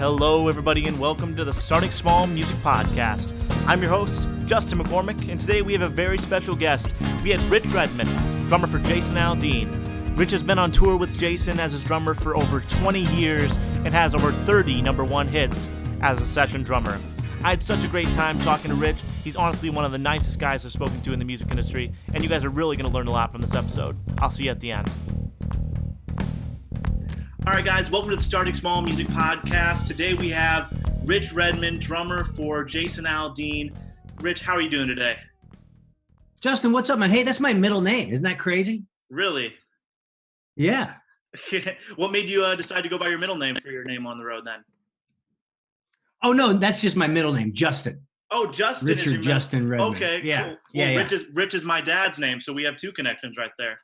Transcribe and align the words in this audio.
Hello, 0.00 0.48
everybody, 0.48 0.86
and 0.86 0.98
welcome 0.98 1.36
to 1.36 1.44
the 1.44 1.52
Starting 1.52 1.90
Small 1.90 2.26
Music 2.26 2.56
Podcast. 2.62 3.34
I'm 3.66 3.82
your 3.82 3.90
host, 3.90 4.26
Justin 4.46 4.78
McCormick, 4.78 5.28
and 5.28 5.38
today 5.38 5.60
we 5.60 5.74
have 5.74 5.82
a 5.82 5.90
very 5.90 6.16
special 6.16 6.56
guest. 6.56 6.94
We 7.22 7.28
had 7.28 7.42
Rich 7.50 7.66
Redmond, 7.66 8.08
drummer 8.48 8.66
for 8.66 8.78
Jason 8.78 9.18
Aldean. 9.18 10.16
Rich 10.16 10.30
has 10.30 10.42
been 10.42 10.58
on 10.58 10.72
tour 10.72 10.96
with 10.96 11.12
Jason 11.18 11.60
as 11.60 11.72
his 11.72 11.84
drummer 11.84 12.14
for 12.14 12.34
over 12.34 12.60
20 12.60 13.14
years 13.14 13.58
and 13.58 13.88
has 13.88 14.14
over 14.14 14.32
30 14.32 14.80
number 14.80 15.04
one 15.04 15.28
hits 15.28 15.68
as 16.00 16.18
a 16.22 16.26
session 16.26 16.62
drummer. 16.62 16.98
I 17.44 17.50
had 17.50 17.62
such 17.62 17.84
a 17.84 17.88
great 17.88 18.14
time 18.14 18.40
talking 18.40 18.70
to 18.70 18.76
Rich. 18.76 19.02
He's 19.22 19.36
honestly 19.36 19.68
one 19.68 19.84
of 19.84 19.92
the 19.92 19.98
nicest 19.98 20.38
guys 20.38 20.64
I've 20.64 20.72
spoken 20.72 20.98
to 21.02 21.12
in 21.12 21.18
the 21.18 21.26
music 21.26 21.50
industry, 21.50 21.92
and 22.14 22.22
you 22.22 22.30
guys 22.30 22.42
are 22.42 22.48
really 22.48 22.74
going 22.74 22.90
to 22.90 22.96
learn 22.96 23.06
a 23.06 23.12
lot 23.12 23.32
from 23.32 23.42
this 23.42 23.54
episode. 23.54 23.98
I'll 24.16 24.30
see 24.30 24.44
you 24.44 24.50
at 24.50 24.60
the 24.60 24.72
end. 24.72 24.90
All 27.50 27.56
right, 27.56 27.64
guys, 27.64 27.90
welcome 27.90 28.10
to 28.10 28.16
the 28.16 28.22
Starting 28.22 28.54
Small 28.54 28.80
Music 28.80 29.08
Podcast. 29.08 29.88
Today 29.88 30.14
we 30.14 30.28
have 30.28 30.72
Rich 31.02 31.32
Redmond, 31.32 31.80
drummer 31.80 32.22
for 32.22 32.62
Jason 32.62 33.06
Aldean. 33.06 33.74
Rich, 34.20 34.40
how 34.40 34.52
are 34.52 34.60
you 34.60 34.70
doing 34.70 34.86
today? 34.86 35.16
Justin, 36.40 36.70
what's 36.70 36.90
up, 36.90 37.00
man? 37.00 37.10
Hey, 37.10 37.24
that's 37.24 37.40
my 37.40 37.52
middle 37.52 37.80
name. 37.80 38.12
Isn't 38.12 38.22
that 38.22 38.38
crazy? 38.38 38.86
Really? 39.10 39.52
Yeah. 40.54 40.94
what 41.96 42.12
made 42.12 42.28
you 42.28 42.44
uh, 42.44 42.54
decide 42.54 42.82
to 42.82 42.88
go 42.88 42.96
by 42.96 43.08
your 43.08 43.18
middle 43.18 43.36
name 43.36 43.56
for 43.56 43.72
your 43.72 43.82
name 43.82 44.06
on 44.06 44.16
the 44.16 44.24
road 44.24 44.44
then? 44.44 44.62
Oh 46.22 46.32
no, 46.32 46.52
that's 46.52 46.80
just 46.80 46.94
my 46.94 47.08
middle 47.08 47.32
name, 47.32 47.52
Justin. 47.52 48.00
Oh, 48.30 48.46
Justin. 48.46 48.86
Richard 48.86 49.24
Justin 49.24 49.68
Redmond. 49.68 49.96
Okay. 49.96 50.20
Yeah. 50.22 50.44
Cool. 50.44 50.56
Yeah, 50.72 50.84
well, 50.84 50.92
yeah. 50.92 50.98
Rich 51.00 51.12
is 51.12 51.24
Rich 51.34 51.54
is 51.54 51.64
my 51.64 51.80
dad's 51.80 52.20
name, 52.20 52.40
so 52.40 52.52
we 52.52 52.62
have 52.62 52.76
two 52.76 52.92
connections 52.92 53.36
right 53.36 53.50
there. 53.58 53.80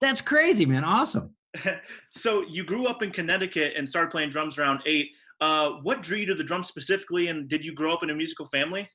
That's 0.00 0.20
crazy, 0.20 0.66
man. 0.66 0.82
Awesome. 0.82 1.32
so 2.10 2.42
you 2.48 2.64
grew 2.64 2.86
up 2.86 3.02
in 3.02 3.10
Connecticut 3.10 3.74
and 3.76 3.88
started 3.88 4.10
playing 4.10 4.30
drums 4.30 4.58
around 4.58 4.80
eight. 4.86 5.08
Uh, 5.40 5.70
what 5.82 6.02
drew 6.02 6.18
you 6.18 6.26
to 6.26 6.34
the 6.34 6.44
drums 6.44 6.68
specifically, 6.68 7.28
and 7.28 7.48
did 7.48 7.64
you 7.64 7.74
grow 7.74 7.92
up 7.92 8.02
in 8.02 8.10
a 8.10 8.14
musical 8.14 8.46
family? 8.46 8.88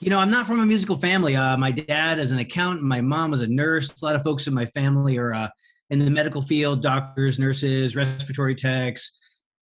You 0.00 0.10
know, 0.10 0.18
I'm 0.18 0.30
not 0.30 0.46
from 0.46 0.60
a 0.60 0.66
musical 0.66 0.96
family. 0.96 1.36
Uh, 1.36 1.56
my 1.56 1.70
dad 1.70 2.18
is 2.18 2.32
an 2.32 2.38
accountant. 2.38 2.82
My 2.82 3.00
mom 3.00 3.30
was 3.30 3.42
a 3.42 3.46
nurse. 3.46 4.00
A 4.00 4.04
lot 4.04 4.16
of 4.16 4.22
folks 4.22 4.46
in 4.46 4.54
my 4.54 4.66
family 4.66 5.18
are 5.18 5.34
uh, 5.34 5.48
in 5.90 5.98
the 5.98 6.10
medical 6.10 6.40
field, 6.40 6.82
doctors, 6.82 7.38
nurses, 7.38 7.94
respiratory 7.94 8.54
techs. 8.54 9.18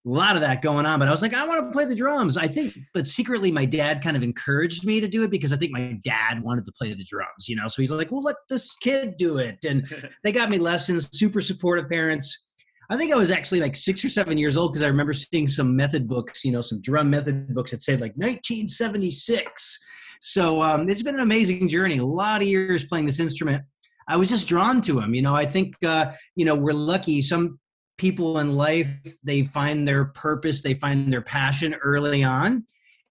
A 0.06 0.10
lot 0.10 0.36
of 0.36 0.42
that 0.42 0.60
going 0.60 0.84
on. 0.84 0.98
But 0.98 1.08
I 1.08 1.10
was 1.10 1.22
like, 1.22 1.32
I 1.32 1.46
want 1.46 1.64
to 1.64 1.70
play 1.70 1.86
the 1.86 1.94
drums. 1.94 2.36
I 2.36 2.46
think, 2.46 2.76
but 2.92 3.06
secretly, 3.06 3.50
my 3.50 3.64
dad 3.64 4.02
kind 4.02 4.16
of 4.16 4.22
encouraged 4.22 4.84
me 4.84 5.00
to 5.00 5.08
do 5.08 5.22
it 5.22 5.30
because 5.30 5.52
I 5.52 5.56
think 5.56 5.72
my 5.72 5.98
dad 6.04 6.42
wanted 6.42 6.66
to 6.66 6.72
play 6.72 6.92
the 6.92 7.04
drums. 7.04 7.48
You 7.48 7.56
know, 7.56 7.68
so 7.68 7.80
he's 7.80 7.90
like, 7.90 8.10
well, 8.12 8.22
let 8.22 8.36
this 8.50 8.74
kid 8.82 9.16
do 9.16 9.38
it. 9.38 9.64
And 9.64 9.86
they 10.22 10.32
got 10.32 10.50
me 10.50 10.58
lessons. 10.58 11.08
Super 11.16 11.40
supportive 11.40 11.88
parents. 11.88 12.42
I 12.90 12.96
think 12.96 13.12
I 13.12 13.16
was 13.16 13.30
actually 13.30 13.60
like 13.60 13.76
six 13.76 14.04
or 14.04 14.10
seven 14.10 14.36
years 14.36 14.56
old 14.56 14.72
because 14.72 14.82
I 14.82 14.88
remember 14.88 15.14
seeing 15.14 15.48
some 15.48 15.74
method 15.74 16.06
books, 16.06 16.44
you 16.44 16.52
know, 16.52 16.60
some 16.60 16.82
drum 16.82 17.08
method 17.08 17.54
books 17.54 17.70
that 17.70 17.80
said 17.80 18.00
like 18.00 18.12
1976. 18.12 19.78
So 20.20 20.62
um, 20.62 20.88
it's 20.88 21.02
been 21.02 21.14
an 21.14 21.20
amazing 21.20 21.68
journey. 21.68 21.98
A 21.98 22.04
lot 22.04 22.42
of 22.42 22.48
years 22.48 22.84
playing 22.84 23.06
this 23.06 23.20
instrument. 23.20 23.64
I 24.06 24.16
was 24.16 24.28
just 24.28 24.46
drawn 24.46 24.82
to 24.82 25.00
him. 25.00 25.14
You 25.14 25.22
know, 25.22 25.34
I 25.34 25.46
think 25.46 25.74
uh, 25.84 26.12
you 26.36 26.44
know 26.44 26.54
we're 26.54 26.72
lucky. 26.74 27.22
Some 27.22 27.58
people 27.96 28.38
in 28.38 28.54
life 28.54 28.88
they 29.22 29.44
find 29.44 29.86
their 29.86 30.06
purpose, 30.06 30.62
they 30.62 30.74
find 30.74 31.12
their 31.12 31.22
passion 31.22 31.74
early 31.74 32.22
on, 32.22 32.64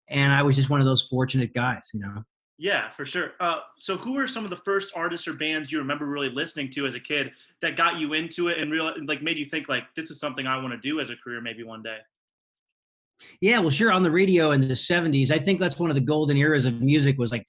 and 0.10 0.32
I 0.32 0.42
was 0.44 0.56
just 0.56 0.70
one 0.70 0.80
of 0.80 0.86
those 0.86 1.04
fortunate 1.04 1.54
guys. 1.54 1.90
You 1.94 2.02
know. 2.02 2.24
Yeah, 2.60 2.90
for 2.90 3.06
sure. 3.06 3.32
Uh, 3.40 3.60
so, 3.78 3.98
who 3.98 4.18
are 4.18 4.28
some 4.28 4.44
of 4.44 4.50
the 4.50 4.58
first 4.58 4.94
artists 4.96 5.28
or 5.28 5.34
bands 5.34 5.72
you 5.72 5.80
remember 5.80 6.06
really 6.06 6.30
listening 6.30 6.70
to 6.72 6.86
as 6.86 6.96
a 6.96 7.00
kid 7.00 7.32
that 7.62 7.76
got 7.76 8.00
you 8.00 8.14
into 8.14 8.48
it 8.48 8.60
and 8.60 8.72
real 8.72 8.94
like 9.06 9.22
made 9.22 9.38
you 9.38 9.46
think 9.46 9.68
like 9.70 9.84
this 9.96 10.12
is 10.12 10.20
something 10.20 10.46
I 10.46 10.58
want 10.58 10.72
to 10.72 10.78
do 10.78 11.00
as 11.00 11.10
a 11.10 11.16
career 11.16 11.42
maybe 11.42 11.64
one 11.64 11.82
day? 11.82 11.98
Yeah, 13.42 13.60
well, 13.60 13.70
sure. 13.70 13.92
On 13.92 14.04
the 14.04 14.12
radio 14.12 14.52
in 14.52 14.62
the 14.62 14.76
'70s, 14.76 15.32
I 15.32 15.40
think 15.40 15.60
that's 15.60 15.80
one 15.80 15.90
of 15.90 15.96
the 15.96 16.02
golden 16.02 16.38
eras 16.38 16.66
of 16.66 16.82
music. 16.82 17.18
Was 17.18 17.32
like, 17.32 17.48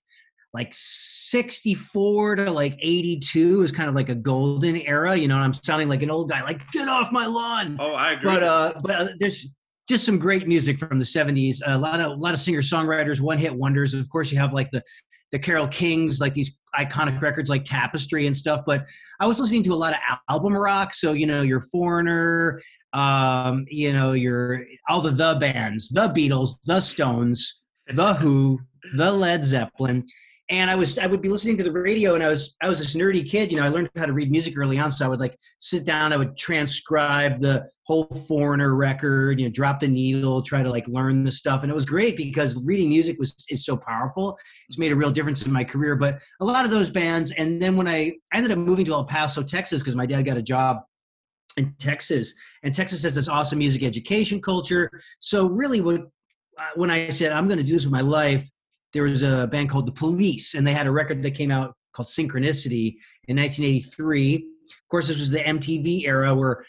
like 0.55 0.69
'64 0.73 2.37
to 2.37 2.51
like 2.51 2.79
'82 2.81 3.63
is 3.63 3.73
kind 3.73 3.89
of 3.89 3.95
like 3.95 4.09
a 4.09 4.15
golden 4.15 4.77
era. 4.77 5.17
You 5.17 5.29
know, 5.29 5.37
I'm 5.37 5.53
sounding 5.53 5.89
like 5.89 6.03
an 6.03 6.11
old 6.11 6.31
guy. 6.31 6.43
Like, 6.43 6.71
get 6.71 6.89
off 6.89 7.11
my 7.11 7.27
lawn. 7.27 7.77
Oh, 7.81 7.93
I 7.93 8.13
agree. 8.13 8.31
But 8.31 8.43
uh, 8.45 8.73
but 8.81 8.91
uh, 8.91 9.09
there's 9.19 9.49
just 9.89 10.05
some 10.05 10.19
great 10.19 10.47
music 10.47 10.79
from 10.79 10.99
the 11.01 11.05
'70s. 11.05 11.61
A 11.67 11.77
lot 11.77 12.01
of 12.01 12.13
a 12.13 12.15
lot 12.15 12.35
of 12.35 12.41
singer 12.41 12.63
songwriters, 12.63 13.21
one 13.21 13.37
hit 13.37 13.55
wonders. 13.55 13.93
Of 13.95 14.09
course, 14.09 14.31
you 14.31 14.39
have 14.39 14.53
like 14.53 14.71
the 14.71 14.83
the 15.33 15.39
Carol 15.41 15.67
Kings, 15.67 16.21
like 16.21 16.35
these 16.35 16.57
iconic 16.79 17.21
records 17.21 17.51
like 17.51 17.65
Tapestry 17.65 18.29
and 18.29 18.37
stuff. 18.37 18.63
But 18.65 18.87
I 19.21 19.27
was 19.27 19.41
listening 19.41 19.65
to 19.65 19.73
a 19.73 19.75
lot 19.75 19.93
of 19.93 20.19
album 20.31 20.57
rock. 20.57 20.95
So 20.95 21.13
you 21.13 21.27
know, 21.27 21.43
your 21.43 21.61
Foreigner, 21.61 22.63
um, 22.93 23.65
you 23.69 23.93
know, 23.93 24.13
your 24.13 24.65
all 24.89 25.01
the 25.01 25.11
the 25.11 25.37
bands, 25.41 25.89
the 25.89 26.09
Beatles, 26.11 26.59
the 26.65 26.81
Stones, 26.81 27.61
the 27.89 28.15
Who, 28.15 28.61
the 28.97 29.11
Led 29.11 29.45
Zeppelin. 29.45 30.07
And 30.55 30.71
I 30.71 30.77
was 30.77 30.99
I 30.99 31.07
would 31.07 31.21
be 31.21 31.29
listening 31.29 31.57
to 31.57 31.65
the 31.65 31.73
radio 31.73 32.15
and 32.15 32.23
I 32.23 32.29
was 32.29 32.55
I 32.63 32.69
was 32.69 32.79
this 32.79 32.95
nerdy 32.95 33.29
kid, 33.29 33.51
you 33.51 33.59
know, 33.59 33.65
I 33.65 33.71
learned 33.71 33.91
how 33.97 34.07
to 34.07 34.13
read 34.13 34.31
music 34.31 34.57
early 34.57 34.79
on. 34.79 34.89
So 34.89 35.05
I 35.05 35.09
would 35.09 35.19
like 35.19 35.37
sit 35.59 35.85
down, 35.85 36.13
I 36.13 36.17
would 36.17 36.37
transcribe 36.37 37.41
the 37.41 37.67
whole 37.83 38.07
foreigner 38.29 38.77
record, 38.77 39.41
you 39.41 39.47
know, 39.47 39.53
drop 39.53 39.81
the 39.81 39.89
needle, 39.89 40.43
try 40.43 40.63
to 40.63 40.71
like 40.71 40.87
learn 40.87 41.25
the 41.25 41.33
stuff. 41.33 41.63
And 41.65 41.73
it 41.73 41.75
was 41.75 41.85
great 41.85 42.17
because 42.17 42.55
reading 42.63 42.89
music 42.89 43.19
was 43.19 43.35
is 43.49 43.65
so 43.65 43.77
powerful. 43.77 44.39
It's 44.69 44.79
made 44.79 44.93
a 44.93 44.97
real 44.97 45.11
difference 45.11 45.45
in 45.45 45.51
my 45.51 45.65
career. 45.65 45.97
But 45.97 46.21
a 46.41 46.45
lot 46.45 46.65
of 46.65 46.71
those 46.71 46.89
bands, 46.89 47.33
and 47.33 47.61
then 47.61 47.77
when 47.77 47.89
I, 47.89 48.13
I 48.33 48.37
ended 48.37 48.53
up 48.53 48.59
moving 48.59 48.85
to 48.85 48.93
El 48.93 49.07
Paso, 49.07 49.43
Texas, 49.43 49.83
because 49.83 49.97
my 49.97 50.07
dad 50.07 50.23
got 50.23 50.37
a 50.37 50.43
job 50.43 50.83
in 51.57 51.75
Texas, 51.81 52.33
and 52.63 52.73
Texas 52.73 53.03
has 53.03 53.17
this 53.17 53.29
awesome 53.29 53.59
music 53.59 53.83
education 53.83 54.41
culture. 54.41 54.89
So 55.19 55.49
really, 55.49 55.81
what 55.81 56.03
uh, 56.59 56.69
when 56.77 56.93
I 56.93 57.09
said 57.09 57.33
I'm 57.33 57.49
going 57.49 57.59
to 57.59 57.65
do 57.65 57.73
this 57.73 57.85
with 57.85 57.93
my 57.93 58.03
life, 58.03 58.49
there 58.95 59.03
was 59.03 59.23
a 59.23 59.47
band 59.49 59.69
called 59.69 59.87
The 59.87 59.93
Police, 59.93 60.55
and 60.55 60.67
they 60.67 60.73
had 60.73 60.87
a 60.87 60.91
record 60.91 61.23
that 61.23 61.33
came 61.33 61.51
out 61.51 61.75
called 61.93 62.09
Synchronicity 62.09 62.97
in 63.29 63.37
1983. 63.37 64.37
Of 64.37 64.89
course, 64.89 65.09
this 65.09 65.19
was 65.19 65.31
the 65.31 65.41
MTV 65.41 66.07
era 66.07 66.35
where 66.35 66.65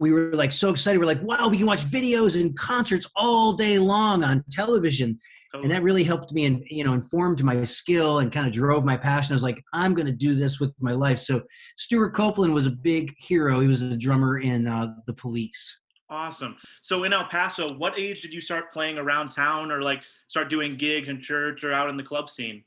we 0.00 0.12
were 0.12 0.32
like 0.32 0.52
so 0.52 0.70
excited. 0.70 0.98
We're 0.98 1.04
like, 1.04 1.22
wow, 1.22 1.48
we 1.48 1.58
can 1.58 1.66
watch 1.66 1.84
videos 1.84 2.40
and 2.40 2.56
concerts 2.56 3.06
all 3.16 3.52
day 3.52 3.78
long 3.78 4.24
on 4.24 4.42
television. 4.50 5.18
And 5.52 5.70
that 5.70 5.84
really 5.84 6.02
helped 6.02 6.32
me 6.32 6.46
and 6.46 6.64
you 6.68 6.82
know 6.82 6.94
informed 6.94 7.44
my 7.44 7.62
skill 7.62 8.18
and 8.18 8.32
kind 8.32 8.44
of 8.44 8.52
drove 8.52 8.84
my 8.84 8.96
passion. 8.96 9.34
I 9.34 9.36
was 9.36 9.44
like, 9.44 9.62
I'm 9.72 9.94
going 9.94 10.06
to 10.06 10.12
do 10.12 10.34
this 10.34 10.58
with 10.58 10.72
my 10.80 10.90
life. 10.90 11.20
So 11.20 11.42
Stewart 11.76 12.12
Copeland 12.12 12.52
was 12.52 12.66
a 12.66 12.70
big 12.70 13.14
hero. 13.18 13.60
He 13.60 13.68
was 13.68 13.80
a 13.80 13.96
drummer 13.96 14.38
in 14.38 14.66
uh, 14.66 14.96
the 15.06 15.12
Police. 15.12 15.78
Awesome. 16.14 16.56
So 16.80 17.02
in 17.02 17.12
El 17.12 17.24
Paso, 17.24 17.68
what 17.74 17.98
age 17.98 18.22
did 18.22 18.32
you 18.32 18.40
start 18.40 18.72
playing 18.72 18.98
around 18.98 19.30
town 19.30 19.72
or 19.72 19.82
like 19.82 20.02
start 20.28 20.48
doing 20.48 20.76
gigs 20.76 21.08
in 21.08 21.20
church 21.20 21.64
or 21.64 21.72
out 21.72 21.90
in 21.90 21.96
the 21.96 22.04
club 22.04 22.30
scene? 22.30 22.62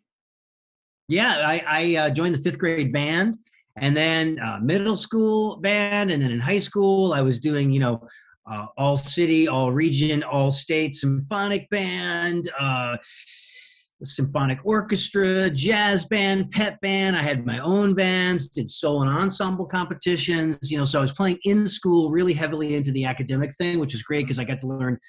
Yeah, 1.08 1.44
I, 1.46 1.63
I 1.66 1.96
uh, 1.96 2.09
joined 2.09 2.35
the 2.35 2.40
fifth 2.40 2.58
grade 2.58 2.91
band 2.91 3.38
and 3.78 3.96
then 3.96 4.38
uh, 4.40 4.59
middle 4.62 4.97
school 4.97 5.56
band. 5.58 6.12
And 6.12 6.22
then 6.22 6.31
in 6.31 6.41
high 6.41 6.59
school, 6.59 7.13
I 7.13 7.22
was 7.22 7.40
doing, 7.40 7.72
you 7.72 7.80
know, 7.80 8.06
uh, 8.46 8.68
all 8.78 8.97
city, 8.97 9.47
all 9.47 9.72
region, 9.72 10.24
all 10.24 10.52
state 10.52 10.94
symphonic 10.94 11.69
band, 11.69 12.52
uh, 12.59 12.97
symphonic 14.03 14.59
orchestra, 14.63 15.50
jazz 15.50 16.06
band, 16.06 16.52
pet 16.52 16.80
band. 16.81 17.16
I 17.16 17.22
had 17.22 17.46
my 17.46 17.59
own 17.59 17.94
bands, 17.94 18.50
did 18.50 18.69
solo 18.69 19.02
and 19.02 19.09
ensemble 19.09 19.66
competitions, 19.66 20.72
you 20.72 20.78
know, 20.78 20.85
so 20.85 21.00
I 21.00 21.02
was 21.02 21.12
playing 21.12 21.40
in 21.46 21.68
school 21.68 22.12
really 22.12 22.34
heavily 22.34 22.75
into 22.75 22.91
the 22.91 23.06
academic 23.06 23.56
thing, 23.56 23.80
which 23.80 23.94
was 23.94 24.03
great 24.03 24.25
because 24.25 24.40
I 24.40 24.44
got 24.44 24.59
to 24.59 24.68
learn 24.68 25.00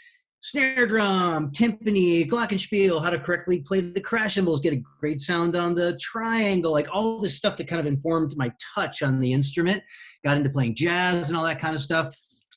snare 0.40 0.86
drum, 0.86 1.50
timpani, 1.50 2.28
glockenspiel, 2.28 3.02
how 3.02 3.10
to 3.10 3.18
correctly 3.18 3.60
play 3.60 3.80
the 3.80 4.00
crash 4.00 4.34
cymbals, 4.34 4.60
get 4.60 4.72
a 4.72 4.82
great 5.00 5.20
sound 5.20 5.56
on 5.56 5.74
the 5.74 5.98
triangle, 6.00 6.72
like 6.72 6.88
all 6.92 7.18
this 7.20 7.36
stuff 7.36 7.56
that 7.56 7.68
kind 7.68 7.80
of 7.80 7.86
informed 7.86 8.34
my 8.36 8.50
touch 8.74 9.02
on 9.02 9.20
the 9.20 9.32
instrument. 9.32 9.82
Got 10.24 10.36
into 10.36 10.50
playing 10.50 10.76
jazz 10.76 11.28
and 11.28 11.36
all 11.36 11.44
that 11.44 11.60
kind 11.60 11.74
of 11.74 11.80
stuff. 11.80 12.14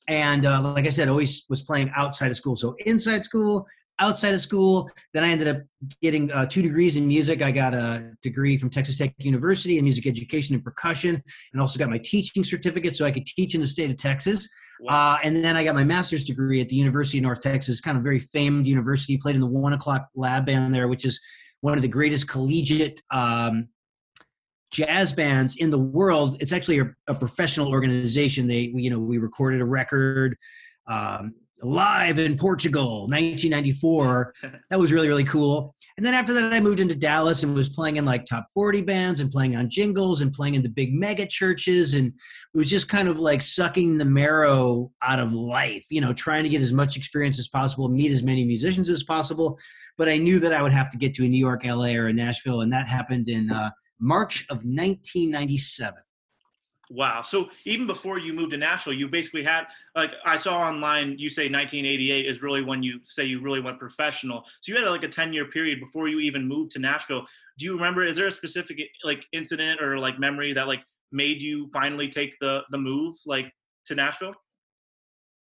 And 0.08 0.46
uh, 0.46 0.74
like 0.74 0.86
I 0.86 0.90
said, 0.90 1.10
always 1.10 1.46
was 1.50 1.62
playing 1.64 1.92
outside 1.96 2.32
of 2.32 2.38
school. 2.38 2.56
So 2.56 2.76
inside 2.86 3.24
school, 3.24 3.66
outside 4.00 4.34
of 4.34 4.42
school. 4.42 4.90
Then 5.14 5.24
I 5.24 5.30
ended 5.30 5.48
up 5.48 5.58
getting 6.02 6.32
uh, 6.32 6.46
two 6.46 6.62
degrees 6.62 6.98
in 6.98 7.08
music. 7.08 7.42
I 7.42 7.52
got 7.52 7.74
a 7.74 8.14
degree 8.22 8.58
from 8.58 8.70
Texas 8.70 8.98
Tech 8.98 9.14
University 9.18 9.78
in 9.78 9.84
music 9.84 10.08
education 10.08 10.56
and 10.56 10.64
percussion, 10.64 11.22
and 11.54 11.62
also 11.62 11.80
got 11.80 11.90
my 11.90 12.00
teaching 12.00 12.44
certificate 12.44 12.96
so 12.96 13.06
I 13.06 13.12
could 13.12 13.26
teach 13.26 13.56
in 13.56 13.62
the 13.62 13.68
state 13.68 13.90
of 13.90 13.98
Texas. 13.98 14.50
Wow. 14.82 15.14
Uh, 15.14 15.18
and 15.24 15.44
then 15.44 15.56
I 15.56 15.64
got 15.64 15.76
my 15.76 15.84
master's 15.84 16.24
degree 16.24 16.60
at 16.60 16.70
the 16.70 16.76
University 16.76 17.20
of 17.20 17.24
North 17.24 17.42
Texas, 17.42 17.80
kind 17.82 17.98
of 17.98 18.04
very 18.04 18.20
famed 18.20 18.66
university. 18.66 19.18
Played 19.18 19.36
in 19.36 19.42
the 19.42 19.48
One 19.48 19.74
O'clock 19.74 20.08
Lab 20.16 20.46
Band 20.48 20.74
there, 20.74 20.88
which 20.88 21.06
is 21.06 21.20
one 21.62 21.76
of 21.76 21.84
the 21.84 21.88
greatest 21.88 22.28
collegiate 22.28 23.02
um, 23.12 23.68
jazz 24.72 25.14
bands 25.14 25.58
in 25.58 25.70
the 25.70 25.78
world. 25.78 26.38
It's 26.40 26.52
actually 26.52 26.80
a, 26.80 26.92
a 27.08 27.14
professional 27.14 27.70
organization. 27.70 28.48
They, 28.48 28.72
you 28.74 28.90
know, 28.90 29.00
we 29.00 29.20
recorded 29.20 29.62
a 29.62 29.66
record. 29.66 30.36
Um, 30.88 31.36
live 31.64 32.20
in 32.20 32.38
Portugal, 32.38 33.02
1994. 33.02 34.34
that 34.70 34.80
was 34.80 34.92
really, 34.92 35.08
really 35.08 35.24
cool. 35.24 35.74
And 35.98 36.06
then 36.06 36.14
after 36.14 36.34
that, 36.34 36.52
I 36.52 36.60
moved 36.60 36.80
into 36.80 36.96
Dallas 36.96 37.44
and 37.44 37.54
was 37.54 37.70
playing 37.70 37.98
in 37.98 38.06
like 38.06 38.26
top 38.26 38.48
40 38.54 38.82
bands 38.82 39.20
and 39.20 39.30
playing 39.30 39.56
on 39.56 39.70
jingles 39.70 40.22
and 40.22 40.32
playing 40.32 40.56
in 40.56 40.64
the 40.64 40.70
big 40.70 40.94
mega 40.94 41.26
churches. 41.26 41.94
And 41.94 42.08
it 42.08 42.58
was 42.58 42.70
just 42.70 42.90
kind 42.90 43.08
of 43.08 43.20
like 43.20 43.42
sucking 43.42 43.98
the 43.98 44.06
marrow 44.06 44.92
out 45.02 45.20
of 45.20 45.34
life, 45.34 45.86
you 45.90 46.02
know, 46.02 46.14
trying 46.14 46.44
to 46.44 46.50
get 46.50 46.62
as 46.62 46.74
much 46.74 46.98
experience 46.98 47.40
as 47.40 47.48
possible, 47.48 47.88
meet 47.90 48.12
as 48.12 48.24
many 48.24 48.44
musicians 48.44 48.90
as 48.90 49.04
possible. 49.04 49.60
But 49.98 50.10
I 50.10 50.18
knew 50.18 50.40
that 50.40 50.54
I 50.54 50.62
would 50.62 50.72
have 50.72 50.90
to 50.92 50.98
get 50.98 51.14
to 51.16 51.26
a 51.26 51.28
New 51.28 51.40
York, 51.40 51.64
LA, 51.66 51.94
or 51.94 52.08
a 52.08 52.14
Nashville. 52.14 52.62
And 52.62 52.74
that 52.74 52.88
happened 52.88 53.28
in 53.28 53.52
uh, 53.52 53.70
March 54.00 54.46
of 54.50 54.58
1997. 54.58 56.02
Wow. 56.94 57.22
So 57.22 57.50
even 57.64 57.88
before 57.88 58.20
you 58.20 58.34
moved 58.34 58.52
to 58.52 58.58
Nashville, 58.58 58.92
you 58.92 59.08
basically 59.08 59.46
had 59.46 59.64
like 59.96 60.12
I 60.26 60.36
saw 60.36 60.60
online 60.60 61.18
you 61.18 61.30
say 61.30 61.44
1988 61.44 62.26
is 62.26 62.42
really 62.42 62.62
when 62.62 62.84
you 62.84 63.00
say 63.04 63.24
you 63.24 63.40
really 63.40 63.62
went 63.62 63.80
professional. 63.80 64.44
So 64.60 64.74
you 64.74 64.78
had 64.78 64.90
like 64.90 65.04
a 65.04 65.08
10 65.08 65.32
year 65.32 65.46
period 65.46 65.80
before 65.80 66.10
you 66.10 66.20
even 66.20 66.46
moved 66.46 66.72
to 66.72 66.80
Nashville. 66.80 67.26
Do 67.58 67.66
you 67.66 67.74
remember 67.76 68.06
is 68.06 68.18
there 68.18 68.28
a 68.28 68.32
specific 68.32 68.78
like 69.06 69.26
incident 69.32 69.82
or 69.82 70.00
like 70.00 70.20
memory 70.20 70.52
that 70.52 70.68
like 70.68 70.82
made 71.14 71.42
you 71.42 71.70
finally 71.72 72.10
take 72.10 72.38
the 72.42 72.64
the 72.72 72.78
move 72.78 73.16
like 73.26 73.50
to 73.86 73.96
Nashville? 73.96 74.34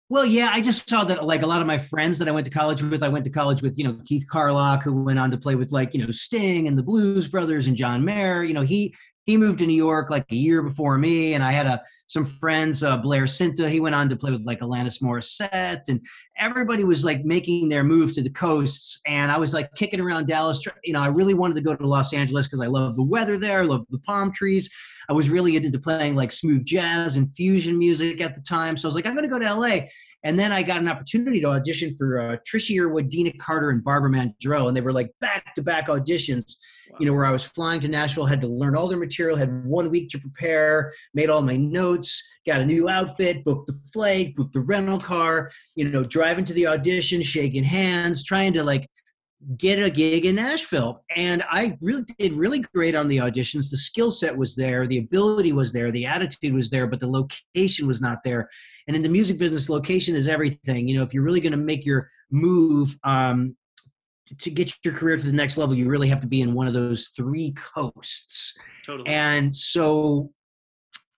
Well, 0.09 0.25
yeah, 0.25 0.49
I 0.51 0.59
just 0.59 0.89
saw 0.89 1.05
that 1.05 1.23
like 1.23 1.43
a 1.43 1.47
lot 1.47 1.61
of 1.61 1.67
my 1.67 1.77
friends 1.77 2.19
that 2.19 2.27
I 2.27 2.31
went 2.31 2.45
to 2.45 2.51
college 2.51 2.81
with, 2.81 3.03
I 3.03 3.09
went 3.09 3.23
to 3.25 3.31
college 3.31 3.61
with, 3.61 3.77
you 3.77 3.85
know, 3.85 3.99
Keith 4.05 4.25
Carlock, 4.29 4.83
who 4.83 4.93
went 4.93 5.19
on 5.19 5.31
to 5.31 5.37
play 5.37 5.55
with 5.55 5.73
like, 5.73 5.93
you 5.93 6.01
know, 6.01 6.11
Sting 6.11 6.67
and 6.67 6.77
the 6.77 6.83
Blues 6.83 7.27
Brothers 7.27 7.67
and 7.67 7.75
John 7.75 8.05
Mayer. 8.05 8.43
You 8.43 8.53
know, 8.53 8.61
he 8.61 8.95
he 9.27 9.37
moved 9.37 9.59
to 9.59 9.67
New 9.67 9.75
York 9.75 10.09
like 10.09 10.25
a 10.31 10.35
year 10.35 10.63
before 10.63 10.97
me, 10.97 11.33
and 11.33 11.43
I 11.43 11.51
had 11.51 11.67
a 11.67 11.83
some 12.07 12.25
friends, 12.25 12.83
uh, 12.83 12.95
Blair 12.95 13.23
Sinta. 13.23 13.69
He 13.69 13.81
went 13.81 13.93
on 13.93 14.07
to 14.07 14.15
play 14.15 14.31
with 14.31 14.45
like 14.45 14.61
Alanis 14.61 15.01
Morissette, 15.01 15.89
and 15.89 15.99
everybody 16.39 16.85
was 16.85 17.03
like 17.03 17.25
making 17.25 17.67
their 17.67 17.83
move 17.83 18.13
to 18.13 18.21
the 18.21 18.29
coasts. 18.29 19.01
And 19.05 19.29
I 19.29 19.37
was 19.37 19.53
like 19.53 19.73
kicking 19.75 19.99
around 19.99 20.27
Dallas. 20.27 20.65
You 20.85 20.93
know, 20.93 21.01
I 21.01 21.07
really 21.07 21.33
wanted 21.33 21.55
to 21.55 21.61
go 21.61 21.75
to 21.75 21.85
Los 21.85 22.13
Angeles 22.13 22.47
because 22.47 22.61
I 22.61 22.67
love 22.67 22.95
the 22.95 23.03
weather 23.03 23.37
there, 23.37 23.59
I 23.59 23.65
love 23.65 23.85
the 23.89 23.99
palm 23.99 24.31
trees. 24.31 24.69
I 25.09 25.13
was 25.13 25.29
really 25.29 25.55
into 25.55 25.79
playing 25.79 26.15
like 26.15 26.31
smooth 26.31 26.65
jazz 26.65 27.17
and 27.17 27.31
fusion 27.33 27.77
music 27.77 28.21
at 28.21 28.35
the 28.35 28.41
time. 28.41 28.77
So 28.77 28.87
I 28.87 28.89
was 28.89 28.95
like, 28.95 29.05
I'm 29.05 29.13
going 29.13 29.29
to 29.29 29.29
go 29.29 29.39
to 29.39 29.53
LA. 29.53 29.87
And 30.23 30.37
then 30.37 30.51
I 30.51 30.63
got 30.63 30.81
an 30.81 30.87
opportunity 30.89 31.39
to 31.41 31.47
audition 31.47 31.95
for 31.95 32.19
uh, 32.19 32.37
Trisha 32.37 32.75
Yearwood, 32.75 33.09
Deana 33.09 33.37
Carter, 33.39 33.69
and 33.69 33.83
Barbara 33.83 34.09
Mandrell, 34.09 34.67
and 34.67 34.75
they 34.75 34.81
were 34.81 34.93
like 34.93 35.11
back 35.21 35.55
to 35.55 35.61
back 35.61 35.87
auditions 35.87 36.55
you 36.99 37.05
know, 37.05 37.13
where 37.13 37.25
I 37.25 37.31
was 37.31 37.45
flying 37.45 37.79
to 37.81 37.87
Nashville, 37.87 38.25
had 38.25 38.41
to 38.41 38.47
learn 38.47 38.75
all 38.75 38.87
their 38.87 38.97
material, 38.97 39.37
had 39.37 39.65
one 39.65 39.89
week 39.89 40.09
to 40.09 40.19
prepare, 40.19 40.93
made 41.13 41.29
all 41.29 41.41
my 41.41 41.55
notes, 41.55 42.23
got 42.45 42.61
a 42.61 42.65
new 42.65 42.89
outfit, 42.89 43.43
booked 43.43 43.67
the 43.67 43.79
flight, 43.93 44.35
booked 44.35 44.53
the 44.53 44.61
rental 44.61 44.99
car, 44.99 45.51
you 45.75 45.89
know, 45.89 46.03
driving 46.03 46.45
to 46.45 46.53
the 46.53 46.67
audition, 46.67 47.21
shaking 47.21 47.63
hands, 47.63 48.23
trying 48.23 48.53
to 48.53 48.63
like 48.63 48.87
get 49.57 49.79
a 49.79 49.89
gig 49.89 50.25
in 50.25 50.35
Nashville. 50.35 51.03
And 51.15 51.43
I 51.49 51.77
really 51.81 52.05
did 52.17 52.33
really 52.33 52.59
great 52.59 52.95
on 52.95 53.07
the 53.07 53.17
auditions. 53.17 53.69
The 53.69 53.77
skill 53.77 54.11
set 54.11 54.35
was 54.35 54.55
there, 54.55 54.87
the 54.87 54.97
ability 54.97 55.53
was 55.53 55.71
there, 55.71 55.91
the 55.91 56.05
attitude 56.05 56.53
was 56.53 56.69
there, 56.69 56.87
but 56.87 56.99
the 56.99 57.07
location 57.07 57.87
was 57.87 58.01
not 58.01 58.23
there. 58.23 58.49
And 58.87 58.95
in 58.95 59.03
the 59.03 59.09
music 59.09 59.37
business, 59.37 59.69
location 59.69 60.15
is 60.15 60.27
everything. 60.27 60.87
You 60.87 60.97
know, 60.97 61.03
if 61.03 61.13
you're 61.13 61.23
really 61.23 61.41
going 61.41 61.51
to 61.51 61.57
make 61.57 61.85
your 61.85 62.09
move, 62.31 62.97
um, 63.03 63.55
to 64.39 64.49
get 64.49 64.73
your 64.83 64.93
career 64.93 65.17
to 65.17 65.25
the 65.25 65.31
next 65.31 65.57
level, 65.57 65.75
you 65.75 65.87
really 65.87 66.09
have 66.09 66.19
to 66.19 66.27
be 66.27 66.41
in 66.41 66.53
one 66.53 66.67
of 66.67 66.73
those 66.73 67.09
three 67.15 67.53
coasts. 67.53 68.57
Totally. 68.85 69.09
And 69.09 69.53
so 69.53 70.31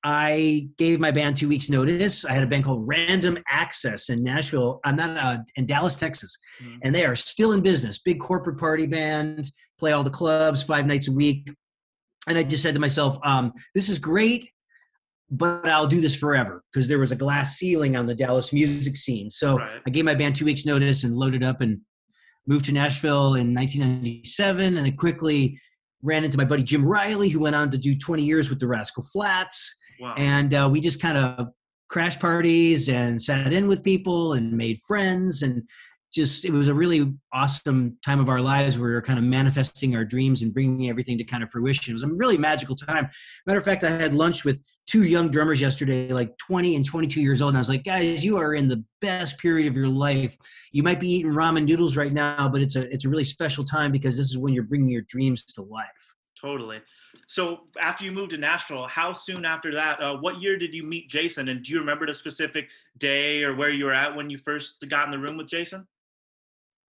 I 0.03 0.69
gave 0.77 0.99
my 0.99 1.11
band 1.11 1.35
two 1.35 1.49
weeks 1.49 1.69
notice. 1.69 2.23
I 2.23 2.31
had 2.31 2.43
a 2.43 2.47
band 2.47 2.63
called 2.63 2.87
Random 2.87 3.37
Access 3.49 4.09
in 4.09 4.23
Nashville. 4.23 4.79
I'm 4.85 4.95
not 4.95 5.17
uh, 5.17 5.39
in 5.55 5.65
Dallas, 5.65 5.95
Texas, 5.95 6.37
mm-hmm. 6.63 6.77
and 6.83 6.95
they 6.95 7.05
are 7.05 7.15
still 7.15 7.51
in 7.51 7.61
business. 7.61 7.99
Big 7.99 8.19
corporate 8.19 8.57
party 8.57 8.87
band, 8.87 9.51
play 9.77 9.91
all 9.91 10.03
the 10.03 10.09
clubs 10.09 10.63
five 10.63 10.85
nights 10.85 11.09
a 11.09 11.11
week. 11.11 11.49
And 12.27 12.37
I 12.37 12.43
just 12.43 12.63
said 12.63 12.73
to 12.75 12.79
myself, 12.79 13.17
um, 13.25 13.51
"This 13.75 13.89
is 13.89 13.99
great, 13.99 14.49
but 15.29 15.67
I'll 15.67 15.87
do 15.87 15.99
this 15.99 16.15
forever 16.15 16.63
because 16.71 16.87
there 16.87 16.99
was 16.99 17.11
a 17.11 17.17
glass 17.17 17.57
ceiling 17.57 17.97
on 17.97 18.05
the 18.05 18.15
Dallas 18.15 18.53
music 18.53 18.95
scene." 18.95 19.29
So 19.29 19.57
right. 19.57 19.81
I 19.85 19.89
gave 19.89 20.05
my 20.05 20.15
band 20.15 20.37
two 20.37 20.45
weeks 20.45 20.65
notice 20.65 21.03
and 21.03 21.13
loaded 21.13 21.43
up 21.43 21.59
and 21.59 21.81
moved 22.47 22.65
to 22.65 22.71
Nashville 22.71 23.35
in 23.35 23.53
1997, 23.53 24.77
and 24.77 24.87
I 24.87 24.91
quickly 24.91 25.59
ran 26.01 26.23
into 26.23 26.37
my 26.37 26.45
buddy 26.45 26.63
Jim 26.63 26.85
Riley, 26.85 27.27
who 27.27 27.39
went 27.39 27.55
on 27.55 27.69
to 27.71 27.77
do 27.77 27.97
20 27.97 28.23
years 28.23 28.49
with 28.49 28.59
the 28.59 28.67
Rascal 28.67 29.03
Flatts. 29.03 29.75
Wow. 29.99 30.15
And 30.17 30.53
uh, 30.53 30.69
we 30.71 30.79
just 30.79 31.01
kind 31.01 31.17
of 31.17 31.49
crashed 31.89 32.19
parties 32.19 32.87
and 32.89 33.21
sat 33.21 33.51
in 33.51 33.67
with 33.67 33.83
people 33.83 34.33
and 34.33 34.51
made 34.53 34.79
friends 34.81 35.41
and 35.41 35.63
just 36.11 36.43
it 36.43 36.51
was 36.51 36.67
a 36.67 36.73
really 36.73 37.13
awesome 37.33 37.97
time 38.03 38.19
of 38.19 38.29
our 38.29 38.41
lives 38.41 38.77
where 38.77 38.89
we 38.89 38.95
were 38.95 39.01
kind 39.01 39.19
of 39.19 39.25
manifesting 39.25 39.95
our 39.95 40.03
dreams 40.03 40.41
and 40.41 40.53
bringing 40.53 40.89
everything 40.89 41.17
to 41.17 41.23
kind 41.23 41.43
of 41.43 41.51
fruition. 41.51 41.91
It 41.91 41.93
was 41.93 42.03
a 42.03 42.07
really 42.07 42.37
magical 42.37 42.75
time. 42.75 43.07
Matter 43.45 43.59
of 43.59 43.65
fact, 43.65 43.83
I 43.83 43.89
had 43.89 44.13
lunch 44.13 44.43
with 44.43 44.59
two 44.87 45.03
young 45.03 45.29
drummers 45.29 45.61
yesterday, 45.61 46.11
like 46.11 46.35
20 46.37 46.75
and 46.75 46.85
22 46.85 47.21
years 47.21 47.41
old, 47.41 47.49
and 47.49 47.57
I 47.57 47.61
was 47.61 47.69
like, 47.69 47.83
guys, 47.83 48.25
you 48.25 48.37
are 48.37 48.55
in 48.55 48.67
the 48.67 48.83
best 49.01 49.37
period 49.37 49.67
of 49.67 49.75
your 49.75 49.87
life. 49.87 50.35
You 50.71 50.81
might 50.81 50.99
be 50.99 51.11
eating 51.11 51.31
ramen 51.31 51.65
noodles 51.65 51.95
right 51.95 52.11
now, 52.11 52.49
but 52.49 52.61
it's 52.61 52.75
a 52.75 52.91
it's 52.91 53.05
a 53.05 53.09
really 53.09 53.23
special 53.23 53.63
time 53.63 53.91
because 53.91 54.17
this 54.17 54.29
is 54.29 54.37
when 54.37 54.53
you're 54.53 54.63
bringing 54.63 54.89
your 54.89 55.03
dreams 55.03 55.45
to 55.45 55.61
life. 55.61 56.15
Totally. 56.41 56.81
So 57.29 57.59
after 57.79 58.05
you 58.05 58.11
moved 58.11 58.31
to 58.31 58.39
Nashville, 58.39 58.87
how 58.87 59.13
soon 59.13 59.45
after 59.45 59.71
that? 59.75 60.01
Uh, 60.01 60.17
what 60.17 60.41
year 60.41 60.57
did 60.57 60.73
you 60.73 60.81
meet 60.81 61.11
Jason? 61.11 61.49
And 61.49 61.63
do 61.63 61.71
you 61.71 61.79
remember 61.79 62.07
the 62.07 62.13
specific 62.13 62.69
day 62.97 63.43
or 63.43 63.55
where 63.55 63.69
you 63.69 63.85
were 63.85 63.93
at 63.93 64.15
when 64.15 64.31
you 64.31 64.39
first 64.39 64.83
got 64.89 65.05
in 65.05 65.11
the 65.11 65.19
room 65.19 65.37
with 65.37 65.47
Jason? 65.47 65.87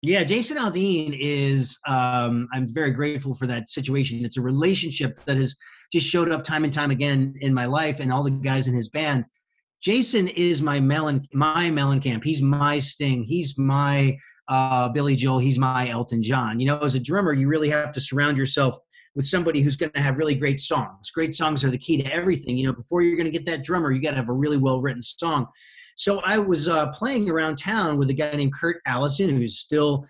Yeah, 0.03 0.23
Jason 0.23 0.57
Aldean 0.57 1.17
is, 1.19 1.77
um, 1.89 2.47
I'm 2.55 2.73
very 2.73 2.93
grateful 2.93 3.35
for 3.35 3.49
that 3.49 3.69
situation. 3.69 4.25
It's 4.25 4.37
a 4.37 4.41
relationship 4.41 5.19
that 5.25 5.37
has 5.37 5.57
just 5.93 6.07
showed 6.07 6.31
up 6.31 6.45
time 6.45 6.63
and 6.63 6.73
time 6.73 6.93
again 6.93 7.35
in 7.41 7.53
my 7.53 7.67
life 7.67 7.99
and 7.99 8.13
all 8.13 8.23
the 8.23 8.31
guys 8.31 8.69
in 8.69 8.75
his 8.75 8.89
band. 8.89 9.27
Jason 9.83 10.29
is 10.29 10.63
my 10.63 10.79
Melon, 10.79 11.27
my 11.33 11.71
Mellencamp. 11.71 12.23
He's 12.23 12.41
my 12.41 12.79
Sting. 12.79 13.25
He's 13.25 13.59
my 13.59 14.17
uh, 14.47 14.91
Billy 14.91 15.17
Joel. 15.17 15.41
He's 15.41 15.59
my 15.59 15.89
Elton 15.89 16.23
John. 16.23 16.61
You 16.61 16.67
know, 16.67 16.79
as 16.79 16.95
a 16.95 17.01
drummer, 17.01 17.33
you 17.33 17.49
really 17.49 17.71
have 17.71 17.91
to 17.95 18.01
surround 18.01 18.39
yourself 18.39 18.77
with 19.15 19.27
somebody 19.27 19.61
who's 19.61 19.77
going 19.77 19.93
to 19.93 20.01
have 20.01 20.17
really 20.17 20.35
great 20.35 20.59
songs. 20.59 21.11
Great 21.11 21.35
songs 21.35 21.65
are 21.65 21.71
the 21.71 21.79
key 21.79 22.03
to 22.03 22.13
everything. 22.13 22.57
You 22.57 22.67
know, 22.67 22.73
before 22.73 23.03
you're 23.03 23.17
going 23.17 23.31
to 23.31 23.37
get 23.37 23.47
that 23.47 23.65
drummer, 23.65 23.91
you 23.91 24.01
got 24.01 24.11
to 24.11 24.17
have 24.17 24.29
a 24.29 24.33
really 24.33 24.57
well 24.57 24.81
written 24.81 25.03
song. 25.03 25.47
So 25.97 26.21
I 26.21 26.39
was 26.39 26.69
uh, 26.69 26.89
playing 26.89 27.29
around 27.29 27.57
town 27.57 27.99
with 27.99 28.09
a 28.11 28.15
guy 28.15 28.31
named 28.33 28.55
Kurt 28.55 28.81
Allison, 28.87 29.29
who's 29.29 29.59
still 29.59 30.07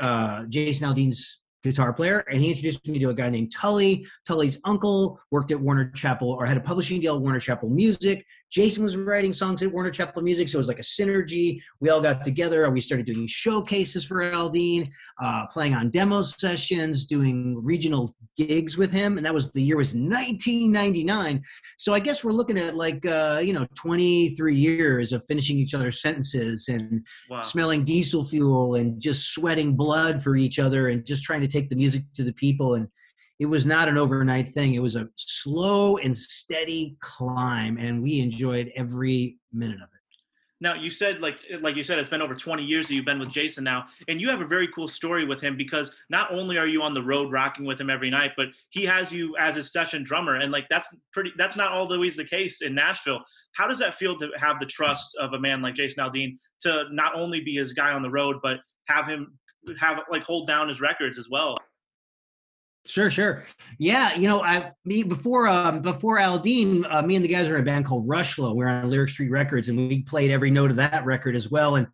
uh, 0.00 0.44
Jason 0.44 0.88
Aldean's 0.88 1.38
guitar 1.64 1.92
player, 1.92 2.24
and 2.30 2.40
he 2.40 2.50
introduced 2.50 2.86
me 2.86 2.98
to 2.98 3.10
a 3.10 3.14
guy 3.14 3.28
named 3.28 3.50
Tully. 3.52 4.06
Tully's 4.26 4.60
uncle 4.64 5.18
worked 5.30 5.50
at 5.50 5.60
Warner 5.60 5.90
Chappell 5.90 6.30
or 6.30 6.46
had 6.46 6.56
a 6.56 6.60
publishing 6.60 7.00
deal 7.00 7.16
at 7.16 7.20
Warner 7.20 7.40
Chappell 7.40 7.68
Music. 7.68 8.24
Jason 8.50 8.82
was 8.82 8.96
writing 8.96 9.32
songs 9.32 9.62
at 9.62 9.72
Warner 9.72 9.90
Chappell 9.90 10.22
Music, 10.22 10.48
so 10.48 10.56
it 10.56 10.58
was 10.58 10.68
like 10.68 10.78
a 10.78 10.82
synergy. 10.82 11.60
We 11.80 11.90
all 11.90 12.00
got 12.00 12.24
together 12.24 12.64
and 12.64 12.72
we 12.72 12.80
started 12.80 13.06
doing 13.06 13.26
showcases 13.26 14.06
for 14.06 14.18
Aldean, 14.32 14.88
uh, 15.22 15.46
playing 15.46 15.74
on 15.74 15.90
demo 15.90 16.22
sessions, 16.22 17.04
doing 17.06 17.62
regional 17.62 18.14
gigs 18.36 18.78
with 18.78 18.90
him, 18.90 19.16
and 19.16 19.26
that 19.26 19.34
was 19.34 19.52
the 19.52 19.62
year 19.62 19.76
was 19.76 19.94
1999. 19.94 21.42
So 21.76 21.92
I 21.92 22.00
guess 22.00 22.24
we're 22.24 22.32
looking 22.32 22.58
at 22.58 22.74
like 22.74 23.04
uh, 23.04 23.40
you 23.44 23.52
know 23.52 23.66
23 23.74 24.54
years 24.54 25.12
of 25.12 25.24
finishing 25.26 25.58
each 25.58 25.74
other's 25.74 26.00
sentences 26.00 26.68
and 26.68 27.06
wow. 27.30 27.40
smelling 27.40 27.84
diesel 27.84 28.24
fuel 28.24 28.76
and 28.76 29.00
just 29.00 29.34
sweating 29.34 29.76
blood 29.76 30.22
for 30.22 30.36
each 30.36 30.58
other 30.58 30.88
and 30.88 31.04
just 31.04 31.22
trying 31.22 31.40
to 31.40 31.48
take 31.48 31.68
the 31.68 31.76
music 31.76 32.02
to 32.14 32.24
the 32.24 32.32
people 32.32 32.74
and 32.74 32.88
it 33.38 33.46
was 33.46 33.66
not 33.66 33.88
an 33.88 33.96
overnight 33.96 34.48
thing. 34.48 34.74
It 34.74 34.82
was 34.82 34.96
a 34.96 35.08
slow 35.16 35.96
and 35.98 36.16
steady 36.16 36.96
climb, 37.00 37.78
and 37.78 38.02
we 38.02 38.20
enjoyed 38.20 38.72
every 38.74 39.38
minute 39.52 39.76
of 39.76 39.88
it. 39.92 39.98
Now 40.60 40.74
you 40.74 40.90
said 40.90 41.20
like 41.20 41.38
like 41.60 41.76
you 41.76 41.84
said 41.84 41.98
it's 41.98 42.08
been 42.08 42.22
over 42.22 42.34
20 42.34 42.64
years 42.64 42.88
that 42.88 42.94
you've 42.94 43.04
been 43.04 43.20
with 43.20 43.30
Jason 43.30 43.62
now 43.62 43.86
and 44.08 44.20
you 44.20 44.28
have 44.28 44.40
a 44.40 44.46
very 44.46 44.68
cool 44.74 44.88
story 44.88 45.24
with 45.24 45.40
him 45.40 45.56
because 45.56 45.92
not 46.10 46.32
only 46.32 46.58
are 46.58 46.66
you 46.66 46.82
on 46.82 46.92
the 46.92 47.02
road 47.02 47.30
rocking 47.30 47.64
with 47.64 47.80
him 47.80 47.88
every 47.88 48.10
night 48.10 48.32
but 48.36 48.48
he 48.70 48.84
has 48.84 49.12
you 49.12 49.36
as 49.38 49.54
his 49.54 49.70
session 49.70 50.02
drummer 50.02 50.36
and 50.36 50.50
like 50.50 50.66
that's 50.68 50.92
pretty 51.12 51.30
that's 51.36 51.56
not 51.56 51.70
always 51.70 52.16
the 52.16 52.24
case 52.24 52.60
in 52.62 52.74
Nashville. 52.74 53.20
How 53.52 53.68
does 53.68 53.78
that 53.78 53.94
feel 53.94 54.16
to 54.18 54.30
have 54.36 54.58
the 54.58 54.66
trust 54.66 55.16
of 55.20 55.32
a 55.32 55.38
man 55.38 55.62
like 55.62 55.76
Jason 55.76 56.04
Aldean 56.04 56.36
to 56.62 56.86
not 56.90 57.14
only 57.14 57.40
be 57.40 57.54
his 57.54 57.72
guy 57.72 57.92
on 57.92 58.02
the 58.02 58.10
road 58.10 58.36
but 58.42 58.58
have 58.86 59.06
him 59.06 59.38
have 59.78 60.00
like 60.10 60.24
hold 60.24 60.48
down 60.48 60.68
his 60.68 60.80
records 60.80 61.18
as 61.18 61.28
well? 61.30 61.56
Sure, 62.88 63.10
sure. 63.10 63.44
Yeah, 63.78 64.14
you 64.14 64.26
know, 64.26 64.40
I 64.42 64.72
me 64.86 65.02
before 65.02 65.46
um 65.46 65.82
before 65.82 66.18
Aldean, 66.18 66.90
uh, 66.90 67.02
me 67.02 67.16
and 67.16 67.24
the 67.24 67.28
guys 67.28 67.46
were 67.48 67.56
in 67.56 67.60
a 67.60 67.64
band 67.64 67.84
called 67.84 68.08
Rushlow. 68.08 68.56
We 68.56 68.64
are 68.64 68.68
on 68.68 68.88
Lyric 68.88 69.10
Street 69.10 69.30
Records, 69.30 69.68
and 69.68 69.76
we 69.76 70.02
played 70.02 70.30
every 70.30 70.50
note 70.50 70.70
of 70.70 70.76
that 70.76 71.04
record 71.04 71.36
as 71.36 71.50
well. 71.50 71.76
And 71.76 71.86